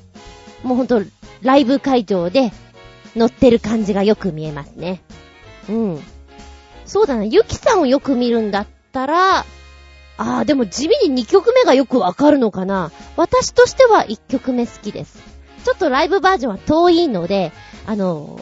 [0.63, 1.03] もうほんと、
[1.43, 2.53] ライブ会場で
[3.17, 5.03] 乗ってる感じがよく見えますね。
[5.69, 6.03] うん。
[6.87, 9.45] そうだな、ゆきさんをよく見るんだったら、
[10.17, 12.93] あー、でも地味に2曲目がよくわかるのかな。
[13.17, 15.21] 私としては1曲目好きです。
[15.65, 17.53] ちょっとライブバージョンは遠いので、
[17.87, 18.41] あの、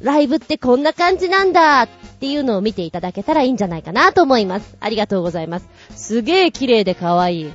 [0.00, 1.88] ライブってこんな感じなんだっ
[2.20, 4.76] ていうのを見ていただけたらいいんじゃないかなと思います。
[4.80, 5.68] ありがとうございます。
[5.90, 7.52] すげえ綺麗で可愛い。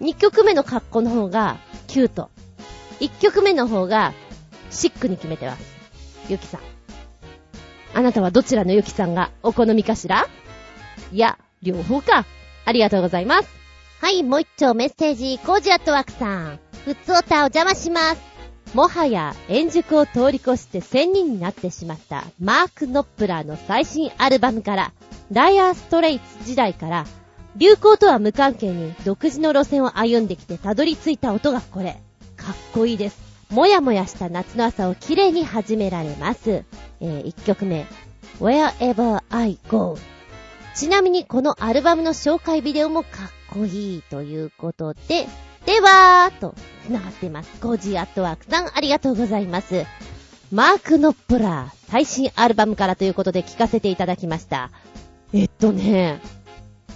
[0.00, 2.30] 2曲目の格好の方がキュート。
[3.00, 4.12] 1曲目の方が
[4.70, 5.64] シックに決めてます。
[6.28, 6.60] ゆきさん。
[7.94, 10.26] あなたはどちらのゆきさんがお好みかしら？
[11.12, 12.26] いや、両方か。
[12.64, 13.48] ありがとうございます。
[14.00, 16.58] はい、もう一丁メッセージ、コージアットワークさん。
[16.84, 18.33] ふつおたお邪魔します。
[18.74, 24.92] もはや円熟を通り越して1000人になってしまったマーク・ノップラーの最新アルバムから、
[25.30, 27.06] ダイアーストレイツ時代から、
[27.56, 32.00] 流行とは無関係に独自の路線を歩んできてたどり着いた音がこれ。
[32.36, 33.18] かっこいいです。
[33.48, 36.64] もやもやした夏の朝を綺麗に始められます。
[37.00, 37.86] えー、1曲目。
[38.40, 39.96] Wherever I Go
[40.74, 45.28] ちなみにこのアルバムの紹介ビデオもかっこいいということで、
[45.66, 46.54] ではと、
[46.86, 47.50] 繋がっています。
[47.60, 49.86] ゴジーアットワークさん、ありがとうございます。
[50.52, 54.70] マーク・ノップラー、最新アルバムからということで聞かせていただきました。
[55.32, 56.20] えっとね、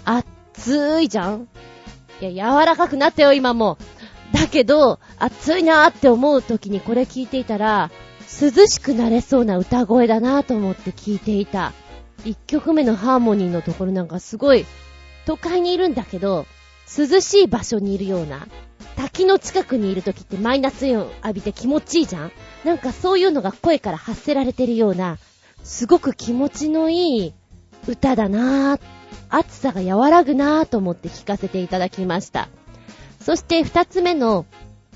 [0.04, 1.48] 熱いじゃん
[2.20, 3.78] いや、柔らかくなったよ、今も。
[4.32, 7.90] だけど、熱いなーって思う時にこれ聞いていたら、
[8.40, 11.72] 涼しくなれそうな歌声だなーと思って聞いていた。
[12.24, 14.66] 一曲目のハーモニーのところなんかすごい、
[15.24, 16.46] 都会にいるんだけど、
[16.96, 18.46] 涼しい場所にいるような、
[18.96, 22.32] 滝の近くにいる時ってマイナスイオン浴びて気持ちいいじゃん？
[22.64, 25.18] なんかそういうのが声から発せられてるような、
[25.62, 27.34] すごく気持ちのいい
[27.86, 28.80] 歌だなぁ。
[29.30, 32.48] 暑さが和らぐなぁと思って聞かせていただきました。
[33.20, 34.46] そして二つ目の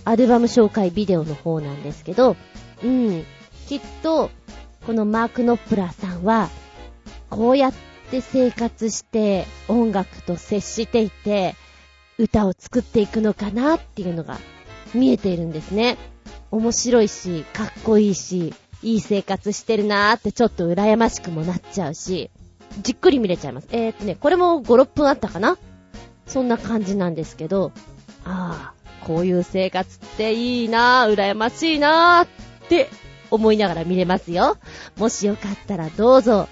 [0.04, 2.36] アルバム紹介ビデオの方なんですけど、
[2.82, 3.24] うん、
[3.68, 4.30] きっと、
[4.86, 6.48] このマーク・ノップラーさんは、
[7.28, 7.74] こうやっ
[8.10, 11.54] て生活して音楽と接していて
[12.22, 14.38] 歌を作っていくのかなっていうのが
[14.94, 15.98] 見えているんですね。
[16.52, 22.30] 面白いし、かっこいいし、いい生活してるなーってちょっと羨ましくもなっちゃうし、
[22.82, 23.68] じっくり見れちゃいます。
[23.72, 25.58] えー、っとね、これも5、6分あったかな？
[26.26, 27.72] そんな感じなんですけど、
[28.24, 32.88] ああ、こういう生活っていいなー、羨ましいなーって
[33.30, 34.58] 思いながら見れますよ。
[34.96, 36.48] もしよかったらどうぞ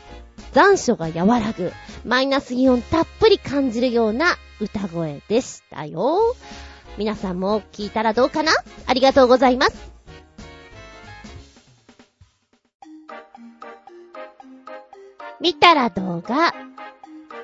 [0.52, 1.72] 残暑が和らぐ、
[2.04, 6.18] マイナスイオンたっぷり感じるような歌声でしたよ。
[6.98, 8.52] 皆さんも聞いたらどうかな？
[8.86, 9.90] ありがとうございます。
[15.40, 16.52] 見たら動画。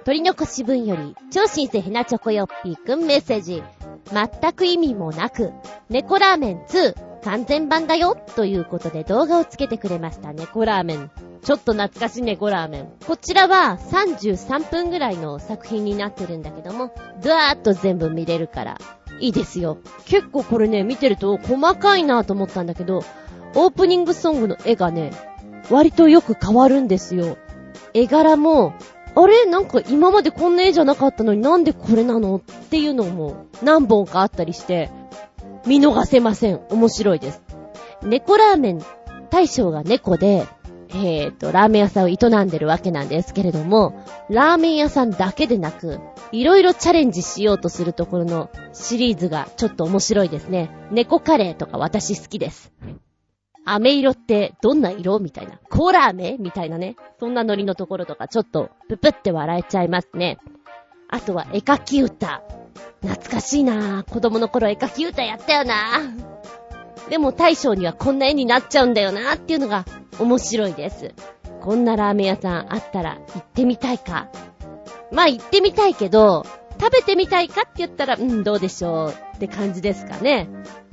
[0.05, 3.63] 取り残し分より、超新星ヘナチョコヨッピーくんメッセージ。
[4.13, 5.53] 全く意味もなく、
[5.89, 6.95] 猫ラーメン2
[7.25, 10.33] 完全版だよということで動画をつけてくれました。
[10.33, 11.11] 猫ラーメン
[11.47, 12.89] ちょっと懐かしい猫ラーメン。
[13.07, 16.93] こちらは33分ぐらいの作品になってるんだけども、
[17.23, 18.79] ドワーッと全部見れるから、
[19.21, 19.79] いいですよ。
[20.07, 23.05] 結構これね、見てると細かいなと思ったんだけど、
[23.55, 25.13] オープニングソングの絵がね、
[25.71, 27.39] 割とよく変わるんですよ。
[27.95, 28.73] 絵柄も、
[29.15, 29.47] あれ？
[29.47, 32.39] なんか今までこんな絵じゃなかったのになんでこれなの？
[32.39, 34.91] っていうのも何本かあったりして、
[35.65, 36.61] 見逃せません。
[36.71, 37.41] 面白いです。
[38.03, 38.83] 猫ラーメン
[39.31, 40.45] 大将が猫で、
[40.91, 46.01] えっ、ー、と、ラーメン屋さんを営んでるわけなんですけれども、ラーメン屋さんだけでなく、
[46.33, 50.71] いろいろチャレンジしようとするところのシリーズがちょっと面白いですね。
[50.91, 52.73] 猫カレーとか私好きです。
[53.65, 55.59] 飴色ってどんな色みたいな。
[55.71, 56.97] コーラ飴みたいなね。
[57.19, 60.39] そんなノリのところとかちょっとププって笑えちゃいますね。
[61.09, 62.43] あとは絵描き歌。
[63.03, 64.13] 懐かしいなぁ。
[64.13, 66.36] 子供の頃絵描き歌やったよなぁ。
[67.09, 69.85] でも大将にはこんな絵になっちゃうんだよなぁっていうのが
[70.19, 71.15] 面白いです。
[71.61, 74.29] こんなラーメン屋さんあったら行ってみたいか。
[75.13, 76.45] まあ行ってみたいけど、
[76.81, 80.49] 食べてみたいかって言ったら、うん、どうでしょうって感じですかね。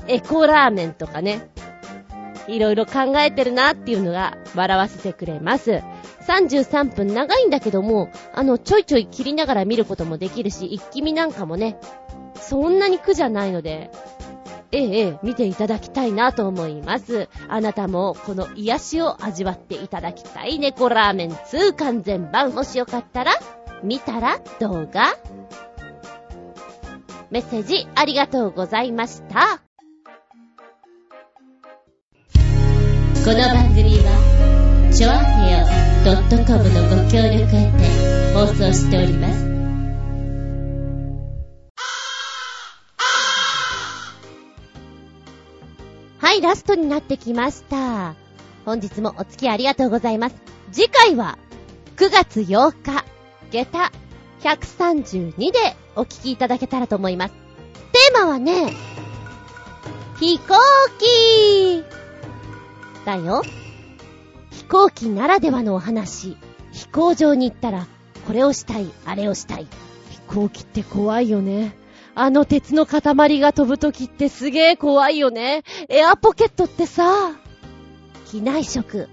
[0.07, 1.49] エコラーメンとかね。
[2.47, 5.81] いろいろ考えてるなっていうのが笑わせてくれます。
[6.27, 11.77] 33分長いんだけども、あの、ちょいちょい切りながら見ることもできるし、一気見なんかもね、
[12.35, 13.91] そんなに苦じゃないので、
[14.73, 17.29] ええ、ええ、見ていただきたいなと思います。
[17.47, 22.55] あなたもこの癒しを味わっていただきたい猫ラーメン2完全版。
[22.55, 23.33] もしよかったら、
[23.83, 25.15] 見たら動画。
[27.29, 29.61] メッセージありがとうございました。
[33.23, 35.67] この番組は、ちょあへよ
[36.45, 39.52] .com のご協力へて放送しております。
[46.23, 48.15] はい、ラストになってきました。
[48.63, 50.35] 本日もお付き合いありがとうございます。
[50.71, 51.37] 次回は、
[51.97, 53.03] 9月8日、
[53.51, 53.91] 下駄
[54.39, 57.33] 132でお聞きいただけたらと思います。
[57.91, 58.73] テーマはね、
[60.17, 60.55] 飛行
[60.97, 61.83] 機
[63.05, 63.43] だよ。
[64.49, 66.37] 飛行機ならではのお話。
[66.71, 67.85] 飛行場に行ったら、
[68.25, 69.67] これをしたい、あれをしたい。
[70.09, 71.75] 飛行機って怖いよね。
[72.15, 75.63] あの鉄の塊が飛ぶときってすげえ怖いよね。
[75.89, 77.31] エアポケットってさ、
[78.27, 79.09] 機内食。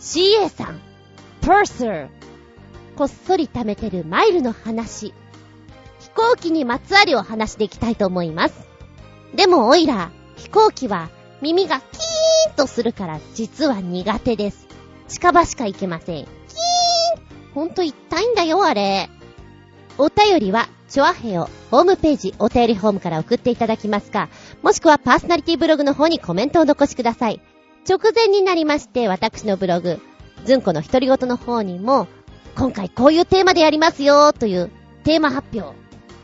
[0.00, 0.80] CA さん、
[1.40, 2.08] パーサー。
[2.96, 5.14] こっそり貯めてるマイルの話。
[5.98, 8.54] 飛行機にまつわるお話でいきたいと思います。
[9.34, 11.08] でもオイラ、飛行機は
[11.40, 14.68] 耳がキーンとするから実は苦手です。
[15.08, 16.24] 近場しか行けません。
[16.24, 19.08] キーンほんと痛いんだよ、あれ。
[19.96, 24.28] お便りは、チョアヘヨ、ホームページ、お便りホームから送っていただきますか、
[24.62, 27.40] もしくはパーソナリティブログの方にコメントを残しください。
[27.88, 30.00] 直前になりまして、私のブログ、
[30.44, 32.08] ずんこの独り言の方にも、
[32.56, 34.70] 今回こういうテーマでやりますよという
[35.04, 35.76] テーマ発表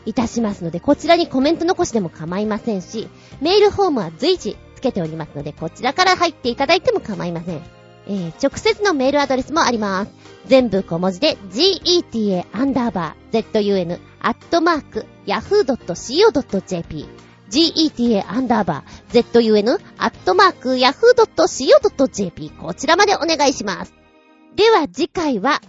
[0.05, 3.09] いたしますので、こちらにコメント残しでも構いませんし、
[3.41, 7.80] メールフォームは随時つけておりますので、こちらから入っていただいても構いません。
[8.07, 10.13] えー、直接のメールアドレスもあります。
[10.47, 17.07] 全部小文字で geta アンダーバー zun アットマーク yahoo.co.jp
[17.51, 23.95] geta アンダーバー zun アットマーク yahoo.co.jp こちらまでお願いします。
[24.57, 25.61] では次回は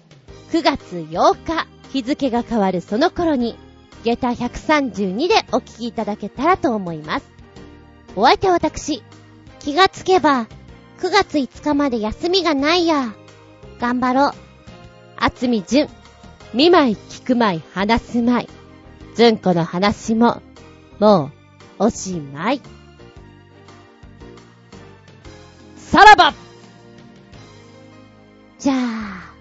[0.52, 3.58] 9月8日日付が変わるその頃に
[4.04, 7.32] 下駄132でお聞きいただけたらと思います。
[8.16, 9.04] お相手は私、
[9.60, 10.48] 気がつけば
[11.02, 13.16] 9月5日まで休みがないや。
[13.80, 14.32] 頑張ろう。
[15.18, 15.90] あつみじゅん。
[16.54, 18.50] 見舞い聞く舞い話す舞い。
[19.16, 20.44] ずんこの話も、
[21.00, 21.32] も
[21.80, 22.62] う、おしまい。
[25.76, 26.36] さらば
[28.60, 29.34] じゃあ、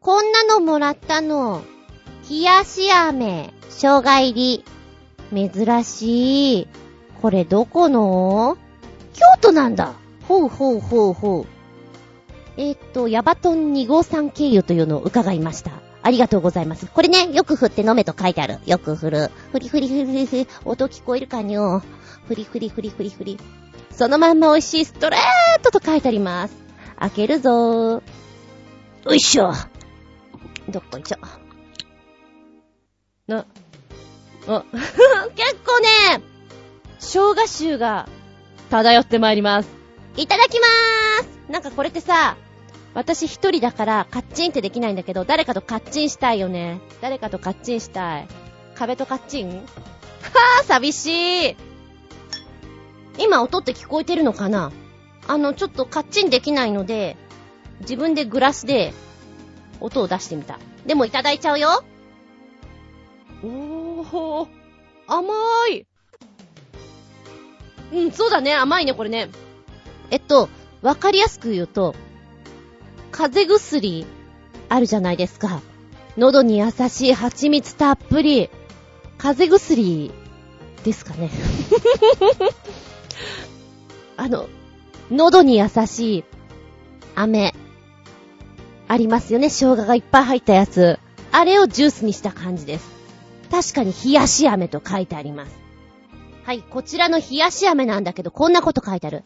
[0.00, 1.62] こんなのもらったの。
[2.28, 4.64] 冷やし飴、生姜入り。
[5.32, 6.68] 珍しい。
[7.22, 8.58] これどこの？
[9.12, 9.94] 京都なんだ。
[10.28, 11.46] ほうほうほうほう。
[12.56, 15.72] えっ、と、ヤバトン2号3経由というのを伺いました。
[16.02, 16.86] ありがとうございます。
[16.86, 18.58] これね、よく振って飲めと書いてある。
[18.66, 19.30] よく振る。
[19.52, 20.48] ふりふりふりふりふり。
[20.64, 21.80] 音聞こえるかにょ。
[22.26, 23.38] ふりふりふりふりふり。
[23.90, 26.54] そのまんま美味しいストレートと書いてあります。
[26.98, 28.02] 開けるぞー。
[29.04, 29.52] よいしょ。
[30.68, 31.18] どっこいしょ。
[33.26, 33.46] な、
[34.48, 34.64] あ、
[35.36, 36.22] 結構ね、
[36.98, 38.08] 生姜臭が
[38.72, 39.68] 漂ってまいります。
[40.16, 42.38] いただきまーすなんかこれってさ、
[42.94, 46.80] 私一人だからカッチンってできないんだけど、誰かとカッチンしたいよね。
[47.02, 48.28] 誰かとカッチンしたい。
[48.74, 49.48] 壁とカッチン？
[49.58, 51.56] はぁ、寂しい。
[53.18, 54.72] 今音って聞こえてるのかな？
[55.28, 57.18] あの、ちょっとカッチンできないので、
[57.80, 58.94] 自分でグラスで
[59.80, 60.58] 音を出してみた。
[60.86, 61.84] でもいただいちゃうよ。
[63.44, 64.48] おー、
[65.08, 65.34] 甘
[65.72, 65.86] い。
[67.92, 68.54] うん、そうだね。
[68.54, 69.28] 甘いね、これね。
[70.10, 70.48] えっと、
[70.80, 71.94] わかりやすく言うと、
[73.10, 74.06] 風邪薬、
[74.68, 75.60] あるじゃないですか。
[76.16, 78.50] 喉に優しい蜂蜜たっぷり。
[79.18, 80.10] 風邪薬、
[80.84, 81.30] ですかね。
[84.16, 84.48] あの、
[85.10, 86.24] 喉に優しい、
[87.14, 87.54] 飴、
[88.88, 89.48] ありますよね。
[89.48, 90.98] 生姜がいっぱい入ったやつ。
[91.30, 92.90] あれをジュースにした感じです。
[93.50, 95.61] 確かに冷やし飴と書いてあります。
[96.44, 99.22] はい、こちらの冷やし飴なんだけど、こんなこと書いてある。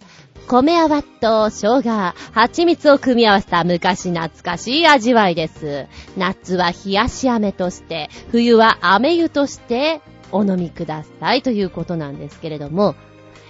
[0.46, 5.86] 米泡と生姜、蜂蜜を組み合わせた昔懐かしい味わいです。
[6.16, 12.94] 夏は冷やし飴として、冬は飴湯としてお飲みくださいということなんですけれども、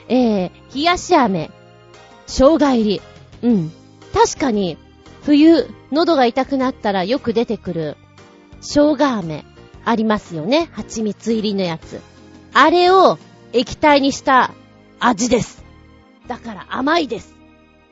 [0.08, 1.50] えー、冷やし飴、
[2.26, 3.02] 生姜入り。
[3.42, 3.72] うん。
[4.14, 4.78] 確かに、
[5.22, 7.96] 冬、喉が痛くなったらよく出てくる、
[8.60, 9.44] 生姜飴、
[9.84, 10.68] ありますよね。
[10.72, 12.00] 蜂蜜入りのやつ。
[12.54, 13.18] あれを、
[13.56, 14.52] 液体にした
[15.00, 15.64] 味です。
[16.28, 17.34] だから甘いです。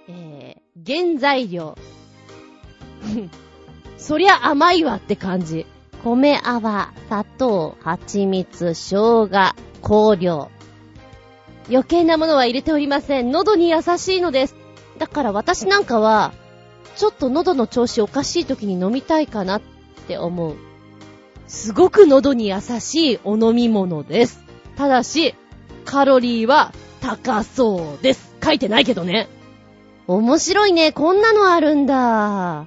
[0.09, 1.79] えー、原材料。
[3.97, 5.65] そりゃ甘いわって感じ。
[6.03, 9.29] 米泡、砂糖、蜂蜜、生姜、
[9.81, 10.51] 香料。
[11.71, 13.31] 余計なものは入れておりません。
[13.31, 14.57] 喉に優しいのです。
[14.99, 16.35] だから私なんかは、
[16.97, 19.63] ちょっと喉の調子おかしい時に飲みたいかなっ
[20.07, 20.57] て思う。
[21.47, 24.45] すごく喉に優しいお飲み物です。
[24.77, 25.35] ただし、
[25.85, 28.35] カロリーは高そうです。
[28.43, 29.29] 書いてないけどね。
[30.07, 30.93] 面白いね。
[30.93, 32.67] こんなのあるんだ。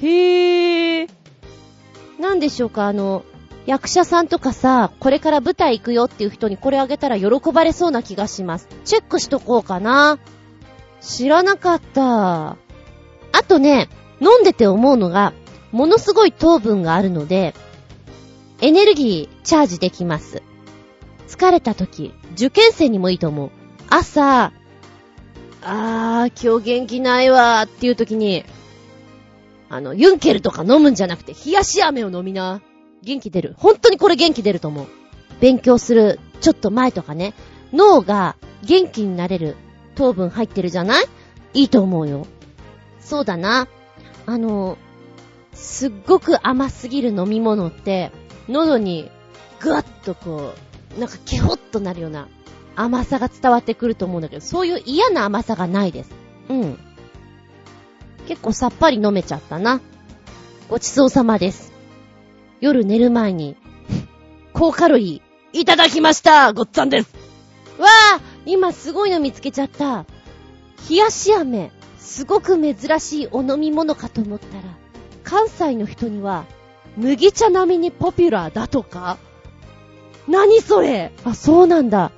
[0.00, 1.10] へぇー。
[2.20, 3.24] なんでしょうか、あの、
[3.66, 8.68] 役者さんとかさ、これから舞台行くよっていう人にこれあげたら喜ばれそうな気がします。
[8.84, 10.18] チェックしとこうかな。
[11.00, 12.50] 知らなかった。
[12.50, 12.56] あ
[13.46, 13.88] とね、
[14.20, 15.32] 飲んでて思うのが、
[15.70, 17.54] ものすごい糖分があるので、
[18.60, 20.42] エネルギーチャージできます。
[21.32, 23.50] 疲れた時、受験生にもいいと思う。
[23.88, 24.52] 朝、
[25.62, 28.44] あー、今日元気ないわーっていう時に、
[29.70, 32.60] あの、ユンケルとか飲むんじゃなくて、冷やし飴を飲みな。
[33.02, 33.54] 元気出る。
[33.56, 34.86] 本当にこれ元気出ると思う。
[35.40, 37.32] 勉強する、ちょっと前とかね、
[37.72, 39.56] 脳が元気になれる
[39.94, 41.04] 糖分入ってるじゃない？
[41.54, 42.26] いいと思うよ。
[43.00, 43.66] そうだな。
[44.26, 44.76] あの、
[45.54, 48.12] すっごく甘すぎる飲み物って、
[48.48, 49.10] 喉に
[49.60, 52.28] ぐわっとこう、なんかケホッとなるような
[52.76, 56.10] 甘さが伝わってくると思うんだけど、そういう嫌な甘さがないです。
[56.48, 56.78] うん。
[58.28, 59.80] 結構さっぱり飲めちゃったな。
[60.68, 61.72] ごちそうさまです。
[62.60, 63.56] 夜寝る前に、
[64.54, 67.14] 高カロリー、いただきましたごっつぁんです
[67.78, 67.86] わ
[68.16, 70.06] あ今すごいの見つけちゃった。
[70.88, 74.62] 冷やし飴、すごく珍しいお飲み物かと思ったら、
[75.24, 76.44] 関西の人には、
[76.96, 79.18] 麦茶並みにポピュラーだとか
[80.28, 81.12] 何それ？
[81.24, 82.12] あ、そうなんだ。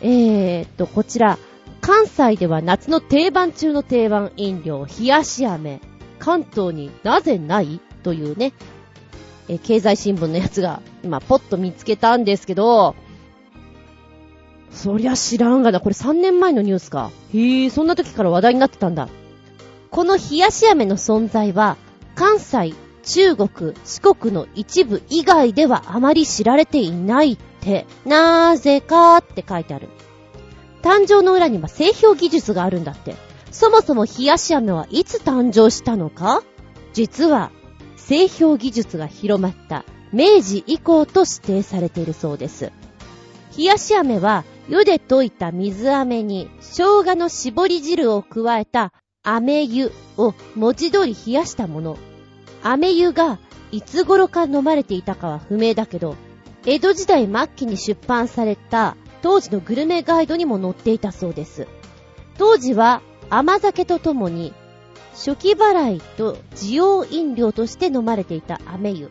[0.00, 1.38] えーっと、こちら、
[1.80, 5.80] 関西では夏の定番中の定番飲料、冷やし飴。
[6.18, 7.80] 関東になぜない？
[8.02, 8.52] というね、
[9.48, 12.94] え経済新聞のやつが今ポッと見つけたんですけど、
[14.70, 15.80] そりゃ知らんがな。
[15.80, 17.10] これ3年前のニュースか。
[17.32, 19.08] へえ、そんな時から話題になってたんだ。
[19.90, 21.76] この冷やし飴の存在は、
[22.14, 29.88] 関西、中国、四国の一部以外ではあまり知られていないって、なぜかって書いてある。
[30.82, 33.16] 誕生の裏には製氷技術があるんだって。
[33.50, 36.42] そもそも冷やし飴はいつ誕生したのか？
[36.92, 37.50] 実は、
[37.96, 42.72] 製氷技術が広まった明治以降と指定されているそうです。
[43.56, 48.92] 冷やし飴は湯で溶いた水飴に生姜の絞り汁を加えた
[49.22, 51.96] 飴湯を文字通り冷やしたもの。
[52.64, 53.38] 飴湯が
[53.72, 56.16] いつ頃か飲まれていたかは不明だけど、
[56.64, 61.68] 江戸時代末期に出版された当時のグルメガイドにも載っていたそうです。
[62.38, 64.54] 当時は甘酒とともに
[65.12, 69.10] 初期払いと需要飲料として飲まれていた飴湯。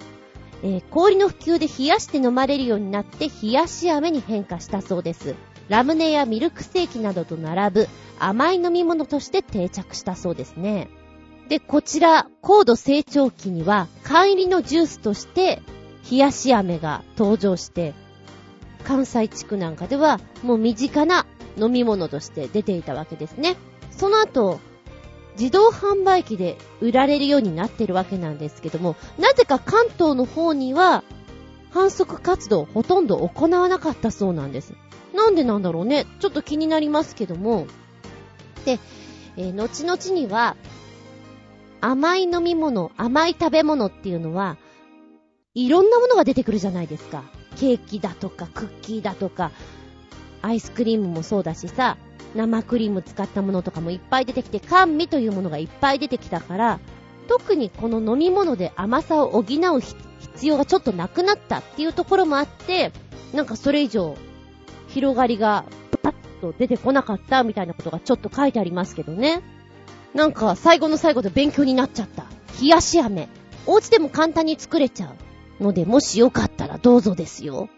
[0.64, 5.36] えー、氷の普及で冷やして飲まれるようになって冷やし飴に変化したそうです。
[5.70, 7.88] ラムネやミルクセーキなどと並ぶ
[8.20, 10.90] 甘い飲み物として定着したそうですね。
[11.50, 15.62] で、こちら、高度成長期には、缶入りのジュースとして、
[16.10, 17.94] 冷やし飴が登場して、
[18.84, 21.26] 関西地区なんかでは、もう身近な
[21.58, 23.56] 飲み物として出ていたわけですね。
[23.92, 24.60] その後、
[25.40, 31.04] 自動販売機で売られるようになってるわけなんですけども、なぜか関東の方には、
[31.72, 34.74] 反則活動ほとんど行わなかったそうなんです。
[35.16, 36.06] なんでなんだろうね。
[36.20, 37.68] ちょっと気になりますけども。
[38.66, 38.80] で、
[39.38, 40.56] えー、後々には、
[41.86, 44.56] 甘い飲み物、甘い食べ物っていうのは、
[45.54, 47.24] いろんなものが出てくるじゃないですか。
[47.58, 49.52] ケーキだとか、クッキーだとか、
[50.42, 51.98] アイスクリームもそうだしさ、
[52.36, 56.80] 生クリーム使ったものとかもいっぱい出てきて、甘味というものがいっぱい出てきたから、
[57.28, 59.44] 特にこの飲み物で甘さを補う
[59.82, 62.94] 必要がちょっとなくなったっていうところもあって、
[63.34, 64.16] なんかそれ以上、
[64.88, 65.66] 広がりが
[66.02, 69.44] パッと出てこなかったみたいなことがちょっと書いてありますけどね。
[70.14, 72.26] なんか最後の最後で勉強になっちゃった。
[72.62, 73.30] 冷やし飴。
[73.66, 75.08] お家でも簡単に作れちゃ
[75.60, 75.64] う。
[75.64, 77.70] ので、もしよかったらどうぞですよ。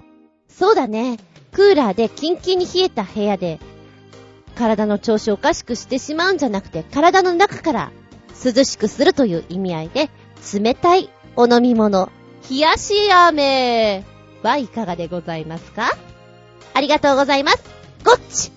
[0.47, 1.17] そうだね。
[1.51, 3.59] クーラーでキンキンに冷えた部屋で
[4.55, 7.91] 体の調子をおかしくしてしまうんじゃなくて、体の中から
[8.43, 10.09] 涼しくするという意味合いで、
[10.53, 12.09] 冷たいお飲み物、
[12.49, 14.03] 冷やし飴
[14.43, 15.91] はいかがでございますか？
[16.73, 17.63] ありがとうございます。
[18.03, 18.51] ごっち